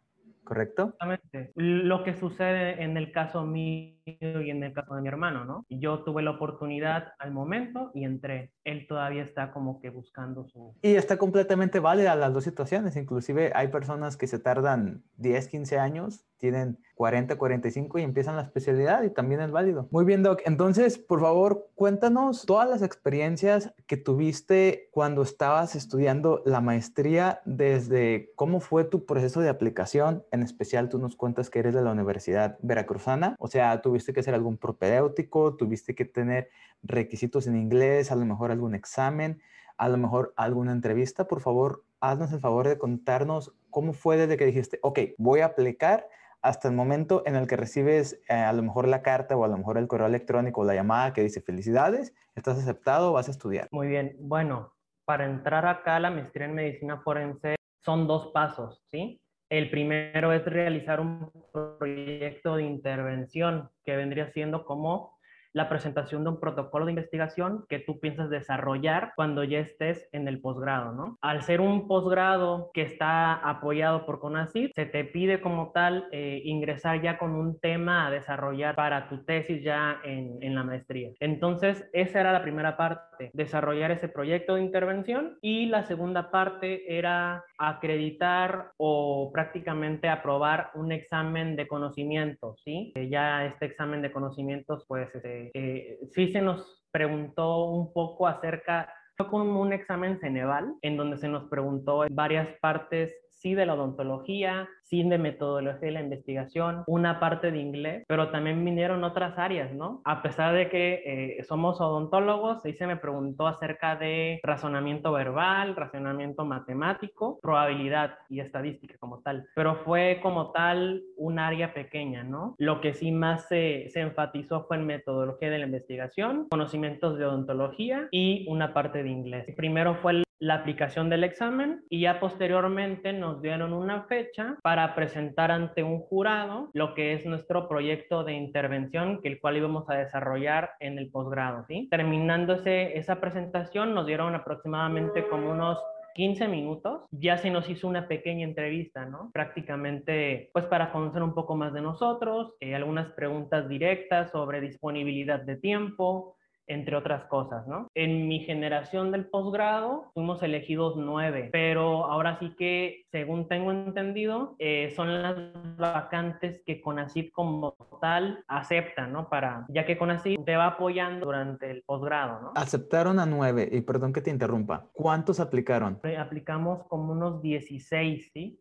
¿Correcto? 0.48 0.94
Exactamente. 0.94 1.52
Lo 1.56 2.02
que 2.04 2.14
sucede 2.14 2.82
en 2.82 2.96
el 2.96 3.12
caso 3.12 3.44
mío 3.44 3.97
y 4.20 4.50
en 4.50 4.62
el 4.62 4.72
caso 4.72 4.94
de 4.94 5.02
mi 5.02 5.08
hermano, 5.08 5.44
¿no? 5.44 5.66
Yo 5.68 6.04
tuve 6.04 6.22
la 6.22 6.32
oportunidad 6.32 7.12
al 7.18 7.32
momento 7.32 7.90
y 7.94 8.04
entré. 8.04 8.52
Él 8.64 8.86
todavía 8.86 9.22
está 9.22 9.52
como 9.52 9.80
que 9.80 9.90
buscando 9.90 10.46
su... 10.46 10.74
Y 10.82 10.94
está 10.94 11.16
completamente 11.16 11.80
válida 11.80 12.14
las 12.14 12.32
dos 12.32 12.44
situaciones. 12.44 12.96
Inclusive 12.96 13.52
hay 13.54 13.68
personas 13.68 14.16
que 14.16 14.26
se 14.26 14.38
tardan 14.38 15.02
10, 15.16 15.48
15 15.48 15.78
años, 15.78 16.24
tienen 16.38 16.78
40, 16.94 17.36
45 17.36 17.98
y 17.98 18.02
empiezan 18.02 18.36
la 18.36 18.42
especialidad 18.42 19.02
y 19.02 19.10
también 19.10 19.40
es 19.40 19.50
válido. 19.50 19.88
Muy 19.90 20.04
bien, 20.04 20.22
Doc. 20.22 20.40
Entonces, 20.44 20.98
por 20.98 21.20
favor, 21.20 21.68
cuéntanos 21.74 22.44
todas 22.46 22.68
las 22.68 22.82
experiencias 22.82 23.72
que 23.86 23.96
tuviste 23.96 24.88
cuando 24.90 25.22
estabas 25.22 25.74
estudiando 25.74 26.42
la 26.44 26.60
maestría, 26.60 27.40
desde 27.44 28.32
cómo 28.34 28.60
fue 28.60 28.84
tu 28.84 29.06
proceso 29.06 29.40
de 29.40 29.48
aplicación. 29.48 30.24
En 30.32 30.42
especial, 30.42 30.88
tú 30.88 30.98
nos 30.98 31.16
cuentas 31.16 31.50
que 31.50 31.60
eres 31.60 31.74
de 31.74 31.82
la 31.82 31.92
Universidad 31.92 32.58
Veracruzana, 32.62 33.36
o 33.38 33.48
sea, 33.48 33.80
tuviste 33.80 33.97
que 34.06 34.20
hacer 34.20 34.34
algún 34.34 34.56
propedéutico, 34.56 35.56
tuviste 35.56 35.94
que 35.94 36.04
tener 36.04 36.50
requisitos 36.82 37.46
en 37.46 37.56
inglés, 37.56 38.10
a 38.10 38.16
lo 38.16 38.24
mejor 38.24 38.50
algún 38.50 38.74
examen, 38.74 39.40
a 39.76 39.88
lo 39.88 39.96
mejor 39.98 40.32
alguna 40.36 40.72
entrevista. 40.72 41.26
Por 41.26 41.40
favor, 41.40 41.84
haznos 42.00 42.32
el 42.32 42.40
favor 42.40 42.68
de 42.68 42.78
contarnos 42.78 43.54
cómo 43.70 43.92
fue 43.92 44.16
desde 44.16 44.36
que 44.36 44.46
dijiste, 44.46 44.78
ok, 44.82 45.00
voy 45.18 45.40
a 45.40 45.46
aplicar 45.46 46.08
hasta 46.42 46.68
el 46.68 46.74
momento 46.74 47.22
en 47.26 47.34
el 47.34 47.46
que 47.46 47.56
recibes 47.56 48.20
eh, 48.28 48.34
a 48.34 48.52
lo 48.52 48.62
mejor 48.62 48.86
la 48.86 49.02
carta 49.02 49.36
o 49.36 49.44
a 49.44 49.48
lo 49.48 49.58
mejor 49.58 49.76
el 49.76 49.88
correo 49.88 50.06
electrónico 50.06 50.60
o 50.60 50.64
la 50.64 50.74
llamada 50.74 51.12
que 51.12 51.22
dice 51.22 51.40
felicidades, 51.40 52.14
estás 52.34 52.58
aceptado, 52.58 53.12
vas 53.12 53.28
a 53.28 53.32
estudiar. 53.32 53.68
Muy 53.70 53.88
bien, 53.88 54.16
bueno, 54.20 54.72
para 55.04 55.24
entrar 55.24 55.66
acá 55.66 55.96
a 55.96 56.00
la 56.00 56.10
maestría 56.10 56.46
en 56.46 56.54
medicina 56.54 57.00
forense 57.00 57.56
son 57.80 58.06
dos 58.06 58.28
pasos, 58.28 58.84
¿sí? 58.90 59.20
El 59.50 59.70
primero 59.70 60.32
es 60.32 60.44
realizar 60.44 61.00
un 61.00 61.30
proyecto 61.52 62.56
de 62.56 62.64
intervención 62.64 63.70
que 63.84 63.96
vendría 63.96 64.28
siendo 64.28 64.64
como 64.64 65.18
la 65.52 65.68
presentación 65.68 66.22
de 66.24 66.30
un 66.30 66.40
protocolo 66.40 66.84
de 66.84 66.92
investigación 66.92 67.64
que 67.68 67.78
tú 67.78 67.98
piensas 67.98 68.28
desarrollar 68.28 69.12
cuando 69.16 69.44
ya 69.44 69.60
estés 69.60 70.08
en 70.12 70.28
el 70.28 70.40
posgrado, 70.40 70.92
¿no? 70.92 71.18
Al 71.22 71.42
ser 71.42 71.60
un 71.60 71.88
posgrado 71.88 72.70
que 72.74 72.82
está 72.82 73.34
apoyado 73.34 74.04
por 74.04 74.20
CONACYT, 74.20 74.72
se 74.74 74.86
te 74.86 75.04
pide 75.04 75.40
como 75.40 75.72
tal 75.72 76.06
eh, 76.12 76.42
ingresar 76.44 77.00
ya 77.00 77.18
con 77.18 77.32
un 77.32 77.58
tema 77.58 78.06
a 78.06 78.10
desarrollar 78.10 78.76
para 78.76 79.08
tu 79.08 79.24
tesis 79.24 79.62
ya 79.62 80.00
en, 80.04 80.36
en 80.42 80.54
la 80.54 80.64
maestría. 80.64 81.10
Entonces, 81.18 81.88
esa 81.92 82.20
era 82.20 82.32
la 82.32 82.42
primera 82.42 82.76
parte, 82.76 83.07
desarrollar 83.32 83.90
ese 83.90 84.08
proyecto 84.08 84.54
de 84.54 84.62
intervención 84.62 85.38
y 85.40 85.66
la 85.66 85.84
segunda 85.84 86.30
parte 86.30 86.96
era 86.98 87.44
acreditar 87.58 88.72
o 88.76 89.30
prácticamente 89.32 90.08
aprobar 90.08 90.70
un 90.74 90.92
examen 90.92 91.56
de 91.56 91.68
conocimientos, 91.68 92.60
¿sí? 92.64 92.92
Ya 93.10 93.44
este 93.46 93.66
examen 93.66 94.02
de 94.02 94.12
conocimientos, 94.12 94.84
pues, 94.86 95.14
este, 95.14 95.50
eh, 95.54 95.98
sí 96.12 96.32
se 96.32 96.40
nos 96.40 96.84
preguntó 96.90 97.66
un 97.66 97.92
poco 97.92 98.26
acerca, 98.26 98.92
fue 99.16 99.28
como 99.28 99.60
un 99.60 99.72
examen 99.72 100.18
Ceneval, 100.20 100.74
en 100.82 100.96
donde 100.96 101.16
se 101.16 101.28
nos 101.28 101.48
preguntó 101.48 102.04
varias 102.10 102.48
partes 102.60 103.12
sí 103.38 103.54
de 103.54 103.66
la 103.66 103.74
odontología, 103.74 104.68
sí 104.82 105.02
de 105.02 105.18
metodología 105.18 105.86
de 105.86 105.92
la 105.92 106.02
investigación, 106.02 106.82
una 106.86 107.20
parte 107.20 107.50
de 107.50 107.58
inglés, 107.58 108.04
pero 108.08 108.30
también 108.30 108.64
vinieron 108.64 109.04
otras 109.04 109.38
áreas, 109.38 109.72
¿no? 109.72 110.02
A 110.04 110.22
pesar 110.22 110.54
de 110.54 110.68
que 110.68 111.02
eh, 111.04 111.44
somos 111.44 111.80
odontólogos, 111.80 112.64
ahí 112.64 112.74
se 112.74 112.86
me 112.86 112.96
preguntó 112.96 113.46
acerca 113.46 113.96
de 113.96 114.40
razonamiento 114.42 115.12
verbal, 115.12 115.76
razonamiento 115.76 116.44
matemático, 116.44 117.38
probabilidad 117.42 118.18
y 118.28 118.40
estadística 118.40 118.96
como 118.98 119.20
tal, 119.20 119.46
pero 119.54 119.76
fue 119.84 120.20
como 120.22 120.50
tal 120.52 121.02
un 121.16 121.38
área 121.38 121.74
pequeña, 121.74 122.24
¿no? 122.24 122.54
Lo 122.58 122.80
que 122.80 122.94
sí 122.94 123.12
más 123.12 123.46
se, 123.48 123.88
se 123.90 124.00
enfatizó 124.00 124.64
fue 124.66 124.78
en 124.78 124.86
metodología 124.86 125.50
de 125.50 125.58
la 125.58 125.66
investigación, 125.66 126.46
conocimientos 126.50 127.18
de 127.18 127.26
odontología 127.26 128.08
y 128.10 128.46
una 128.48 128.74
parte 128.74 129.02
de 129.02 129.10
inglés. 129.10 129.46
Primero 129.56 129.96
fue 129.96 130.22
la 130.40 130.54
aplicación 130.54 131.08
del 131.10 131.24
examen 131.24 131.82
y 131.88 132.00
ya 132.02 132.20
posteriormente 132.20 133.12
nos 133.12 133.42
dieron 133.42 133.72
una 133.72 134.04
fecha 134.04 134.56
para 134.62 134.94
presentar 134.94 135.50
ante 135.50 135.82
un 135.82 136.00
jurado 136.00 136.70
lo 136.74 136.94
que 136.94 137.14
es 137.14 137.26
nuestro 137.26 137.68
proyecto 137.68 138.24
de 138.24 138.34
intervención, 138.34 139.20
que 139.20 139.28
el 139.28 139.40
cual 139.40 139.56
íbamos 139.56 139.88
a 139.90 139.94
desarrollar 139.94 140.70
en 140.80 140.98
el 140.98 141.10
posgrado, 141.10 141.64
¿sí? 141.66 141.88
Terminándose 141.90 142.96
esa 142.96 143.20
presentación, 143.20 143.94
nos 143.94 144.06
dieron 144.06 144.34
aproximadamente 144.34 145.26
como 145.28 145.50
unos 145.50 145.78
15 146.14 146.48
minutos, 146.48 147.02
ya 147.12 147.38
se 147.38 147.48
nos 147.48 147.70
hizo 147.70 147.86
una 147.86 148.08
pequeña 148.08 148.44
entrevista, 148.44 149.04
¿no? 149.04 149.30
Prácticamente, 149.32 150.50
pues 150.52 150.64
para 150.66 150.90
conocer 150.90 151.22
un 151.22 151.32
poco 151.32 151.54
más 151.54 151.72
de 151.72 151.80
nosotros, 151.80 152.54
eh, 152.58 152.74
algunas 152.74 153.12
preguntas 153.12 153.68
directas 153.68 154.32
sobre 154.32 154.60
disponibilidad 154.60 155.40
de 155.40 155.56
tiempo, 155.56 156.36
entre 156.68 156.96
otras 156.96 157.24
cosas, 157.24 157.66
¿no? 157.66 157.88
En 157.94 158.28
mi 158.28 158.40
generación 158.40 159.10
del 159.10 159.26
posgrado 159.26 160.10
fuimos 160.14 160.42
elegidos 160.42 160.96
nueve, 160.96 161.48
pero 161.52 162.06
ahora 162.06 162.38
sí 162.38 162.54
que, 162.56 163.06
según 163.10 163.48
tengo 163.48 163.72
entendido, 163.72 164.54
eh, 164.58 164.92
son 164.94 165.22
las 165.22 165.36
vacantes 165.76 166.62
que 166.64 166.80
CONACYT 166.80 167.32
como 167.32 167.74
tal 168.00 168.44
acepta, 168.46 169.06
¿no? 169.06 169.28
Para, 169.28 169.66
ya 169.68 169.84
que 169.84 169.98
CONACYT 169.98 170.44
te 170.44 170.56
va 170.56 170.66
apoyando 170.66 171.26
durante 171.26 171.70
el 171.70 171.82
posgrado, 171.82 172.40
¿no? 172.40 172.52
Aceptaron 172.54 173.18
a 173.18 173.26
nueve, 173.26 173.68
y 173.70 173.80
perdón 173.80 174.12
que 174.12 174.20
te 174.20 174.30
interrumpa, 174.30 174.86
¿cuántos 174.92 175.40
aplicaron? 175.40 176.00
Aplicamos 176.18 176.84
como 176.84 177.12
unos 177.12 177.42
16, 177.42 178.30
¿sí? 178.32 178.60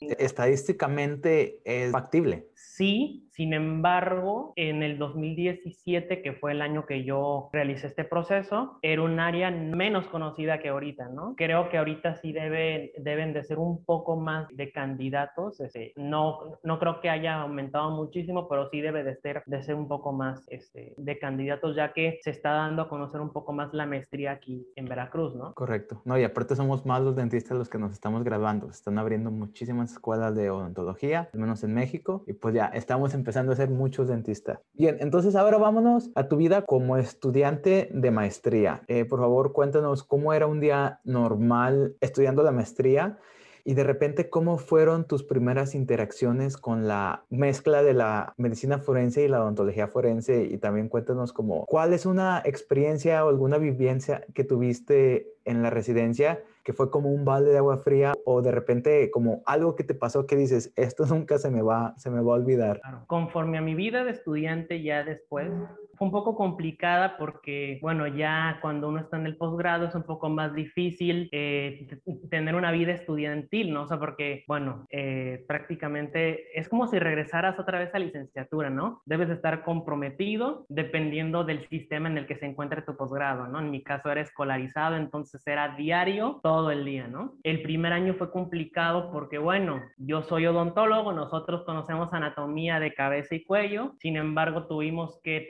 Estadísticamente 0.00 1.60
es 1.64 1.92
factible. 1.92 2.46
Sí, 2.54 3.28
sin 3.30 3.52
embargo, 3.52 4.52
en 4.56 4.82
el 4.82 4.98
2017, 4.98 6.22
que 6.22 6.32
fue 6.32 6.52
el 6.52 6.60
año 6.60 6.86
que 6.86 7.04
yo 7.04 7.50
realicé 7.52 7.86
este 7.86 8.04
proceso, 8.04 8.78
era 8.82 9.02
un 9.02 9.20
área 9.20 9.50
menos 9.50 10.06
conocida 10.08 10.58
que 10.58 10.68
ahorita, 10.68 11.08
¿no? 11.08 11.34
Creo 11.36 11.68
que 11.68 11.78
ahorita 11.78 12.16
sí 12.16 12.32
debe, 12.32 12.92
deben 12.98 13.32
de 13.32 13.44
ser 13.44 13.58
un 13.58 13.84
poco 13.84 14.16
más 14.16 14.48
de 14.50 14.72
candidatos. 14.72 15.60
Este, 15.60 15.92
no, 15.96 16.58
no 16.62 16.78
creo 16.78 17.00
que 17.00 17.10
haya 17.10 17.42
aumentado 17.42 17.90
muchísimo, 17.90 18.48
pero 18.48 18.68
sí 18.70 18.80
debe 18.80 19.04
de 19.04 19.14
ser, 19.16 19.42
de 19.46 19.62
ser 19.62 19.76
un 19.76 19.88
poco 19.88 20.12
más 20.12 20.44
este, 20.48 20.94
de 20.96 21.18
candidatos, 21.18 21.76
ya 21.76 21.92
que 21.92 22.18
se 22.22 22.30
está 22.30 22.50
dando 22.50 22.82
a 22.82 22.88
conocer 22.88 23.20
un 23.20 23.32
poco 23.32 23.52
más 23.52 23.72
la 23.72 23.86
maestría 23.86 24.32
aquí 24.32 24.66
en 24.74 24.86
Veracruz, 24.86 25.34
¿no? 25.36 25.54
Correcto. 25.54 26.02
No, 26.04 26.18
y 26.18 26.24
aparte 26.24 26.56
somos 26.56 26.84
más 26.86 27.02
los 27.02 27.14
dentistas 27.16 27.56
los 27.56 27.68
que 27.68 27.78
nos 27.78 27.92
estamos 27.92 28.24
graduando. 28.24 28.66
Se 28.66 28.78
están 28.78 28.98
abriendo 28.98 29.30
muchísimas 29.30 29.87
escuelas 29.92 30.34
de 30.34 30.50
odontología, 30.50 31.30
al 31.32 31.40
menos 31.40 31.62
en 31.62 31.74
México, 31.74 32.24
y 32.26 32.32
pues 32.32 32.54
ya 32.54 32.66
estamos 32.66 33.14
empezando 33.14 33.28
empezando 33.28 33.52
a 33.52 33.56
ser 33.56 33.68
muchos 33.68 34.08
dentistas. 34.08 34.60
Bien, 34.72 34.96
entonces 35.00 35.36
ahora 35.36 35.58
vámonos 35.58 36.10
a 36.14 36.28
tu 36.28 36.38
vida 36.38 36.62
como 36.62 36.96
estudiante 36.96 37.90
de 37.92 38.10
maestría. 38.10 38.82
Eh, 38.88 39.04
por 39.04 39.20
favor, 39.20 39.52
cuéntanos 39.52 40.02
cómo 40.02 40.32
era 40.32 40.46
un 40.46 40.60
día 40.60 41.00
normal 41.04 41.94
estudiando 42.00 42.42
la 42.42 42.50
maestría 42.50 43.18
y 43.64 43.74
de 43.74 43.84
repente 43.84 44.30
cómo 44.30 44.56
fueron 44.56 45.06
tus 45.06 45.24
primeras 45.24 45.74
interacciones 45.74 46.56
con 46.56 46.88
la 46.88 47.26
mezcla 47.28 47.82
de 47.82 47.92
la 47.92 48.32
medicina 48.38 48.78
forense 48.78 49.24
y 49.24 49.28
la 49.28 49.42
odontología 49.42 49.88
forense 49.88 50.44
y 50.44 50.56
también 50.56 50.88
cuéntanos 50.88 51.34
como 51.34 51.66
cuál 51.66 51.92
es 51.92 52.06
una 52.06 52.40
experiencia 52.46 53.26
o 53.26 53.28
alguna 53.28 53.58
vivencia 53.58 54.24
que 54.32 54.44
tuviste 54.44 55.34
en 55.44 55.62
la 55.62 55.68
residencia 55.68 56.42
que 56.68 56.74
fue 56.74 56.90
como 56.90 57.10
un 57.10 57.24
balde 57.24 57.52
de 57.52 57.56
agua 57.56 57.78
fría 57.78 58.12
o 58.26 58.42
de 58.42 58.50
repente 58.52 59.10
como 59.10 59.42
algo 59.46 59.74
que 59.74 59.84
te 59.84 59.94
pasó 59.94 60.26
que 60.26 60.36
dices, 60.36 60.70
esto 60.76 61.06
nunca 61.06 61.38
se 61.38 61.50
me 61.50 61.62
va, 61.62 61.94
se 61.96 62.10
me 62.10 62.20
va 62.20 62.32
a 62.32 62.36
olvidar. 62.36 62.82
Conforme 63.06 63.56
a 63.56 63.62
mi 63.62 63.74
vida 63.74 64.04
de 64.04 64.10
estudiante 64.10 64.82
ya 64.82 65.02
después, 65.02 65.50
fue 65.98 66.06
un 66.06 66.12
poco 66.12 66.36
complicada 66.36 67.16
porque, 67.18 67.78
bueno, 67.82 68.06
ya 68.06 68.58
cuando 68.62 68.88
uno 68.88 69.00
está 69.00 69.16
en 69.16 69.26
el 69.26 69.36
posgrado 69.36 69.86
es 69.86 69.94
un 69.94 70.04
poco 70.04 70.28
más 70.28 70.54
difícil 70.54 71.28
eh, 71.32 71.88
tener 72.30 72.54
una 72.54 72.70
vida 72.70 72.92
estudiantil, 72.92 73.72
¿no? 73.72 73.82
O 73.82 73.88
sea, 73.88 73.98
porque, 73.98 74.44
bueno, 74.46 74.86
eh, 74.90 75.44
prácticamente 75.48 76.58
es 76.58 76.68
como 76.68 76.86
si 76.86 76.98
regresaras 76.98 77.58
otra 77.58 77.80
vez 77.80 77.92
a 77.94 77.98
licenciatura, 77.98 78.70
¿no? 78.70 79.02
Debes 79.06 79.28
estar 79.30 79.64
comprometido 79.64 80.66
dependiendo 80.68 81.42
del 81.44 81.66
sistema 81.68 82.08
en 82.08 82.18
el 82.18 82.26
que 82.26 82.36
se 82.36 82.46
encuentre 82.46 82.82
tu 82.82 82.96
posgrado, 82.96 83.48
¿no? 83.48 83.58
En 83.58 83.70
mi 83.70 83.82
caso 83.82 84.10
era 84.10 84.20
escolarizado, 84.20 84.96
entonces 84.96 85.44
era 85.46 85.74
diario 85.76 86.38
todo 86.42 86.70
el 86.70 86.84
día, 86.84 87.08
¿no? 87.08 87.34
El 87.42 87.62
primer 87.62 87.92
año 87.92 88.14
fue 88.14 88.30
complicado 88.30 89.10
porque, 89.10 89.38
bueno, 89.38 89.82
yo 89.96 90.22
soy 90.22 90.46
odontólogo, 90.46 91.12
nosotros 91.12 91.64
conocemos 91.64 92.12
anatomía 92.12 92.78
de 92.78 92.94
cabeza 92.94 93.34
y 93.34 93.44
cuello, 93.44 93.94
sin 93.98 94.16
embargo, 94.16 94.66
tuvimos 94.66 95.20
que 95.22 95.40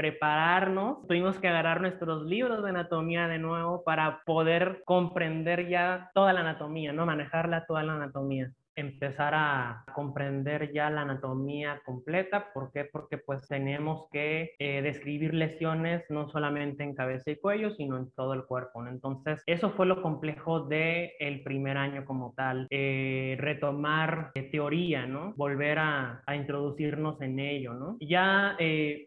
tuvimos 1.07 1.38
que 1.38 1.49
agarrar 1.49 1.80
nuestros 1.80 2.25
libros 2.25 2.62
de 2.62 2.71
anatomía 2.71 3.28
de 3.28 3.38
nuevo 3.38 3.83
para 3.85 4.23
poder 4.25 4.83
comprender 4.85 5.68
ya 5.68 6.11
toda 6.14 6.33
la 6.33 6.40
anatomía, 6.40 6.92
¿no? 6.92 7.07
Manejarla 7.07 7.66
toda 7.66 7.83
la 7.83 7.95
anatomía 7.95 8.52
empezar 8.78 9.35
a 9.35 9.85
comprender 9.92 10.73
ya 10.73 10.90
la 10.90 11.02
anatomía 11.02 11.80
completa. 11.85 12.52
¿Por 12.52 12.70
qué? 12.73 12.85
Porque 12.85 13.18
pues 13.18 13.47
tenemos 13.49 14.08
que 14.12 14.52
eh, 14.58 14.82
describir 14.82 15.35
lesiones 15.35 16.04
no 16.08 16.28
solamente 16.28 16.85
en 16.85 16.94
cabeza 16.94 17.30
y 17.30 17.37
cuello, 17.37 17.73
sino 17.73 17.97
en 17.97 18.11
todo 18.12 18.35
el 18.35 18.44
cuerpo. 18.44 18.87
Entonces, 18.87 19.42
eso 19.47 19.70
fue 19.70 19.87
lo 19.87 20.02
complejo 20.02 20.61
del 20.61 21.11
el 21.18 21.42
primer 21.42 21.76
año 21.76 22.04
como 22.04 22.32
tal. 22.37 22.66
Eh, 22.70 23.37
retomar 23.38 24.30
eh, 24.35 24.42
teoría, 24.42 25.06
¿no? 25.06 25.35
Volver 25.37 25.78
a, 25.78 26.23
a, 26.25 26.37
introducirnos 26.37 27.20
en 27.20 27.38
ello, 27.40 27.75
¿no? 27.75 27.97
Ya 28.00 28.56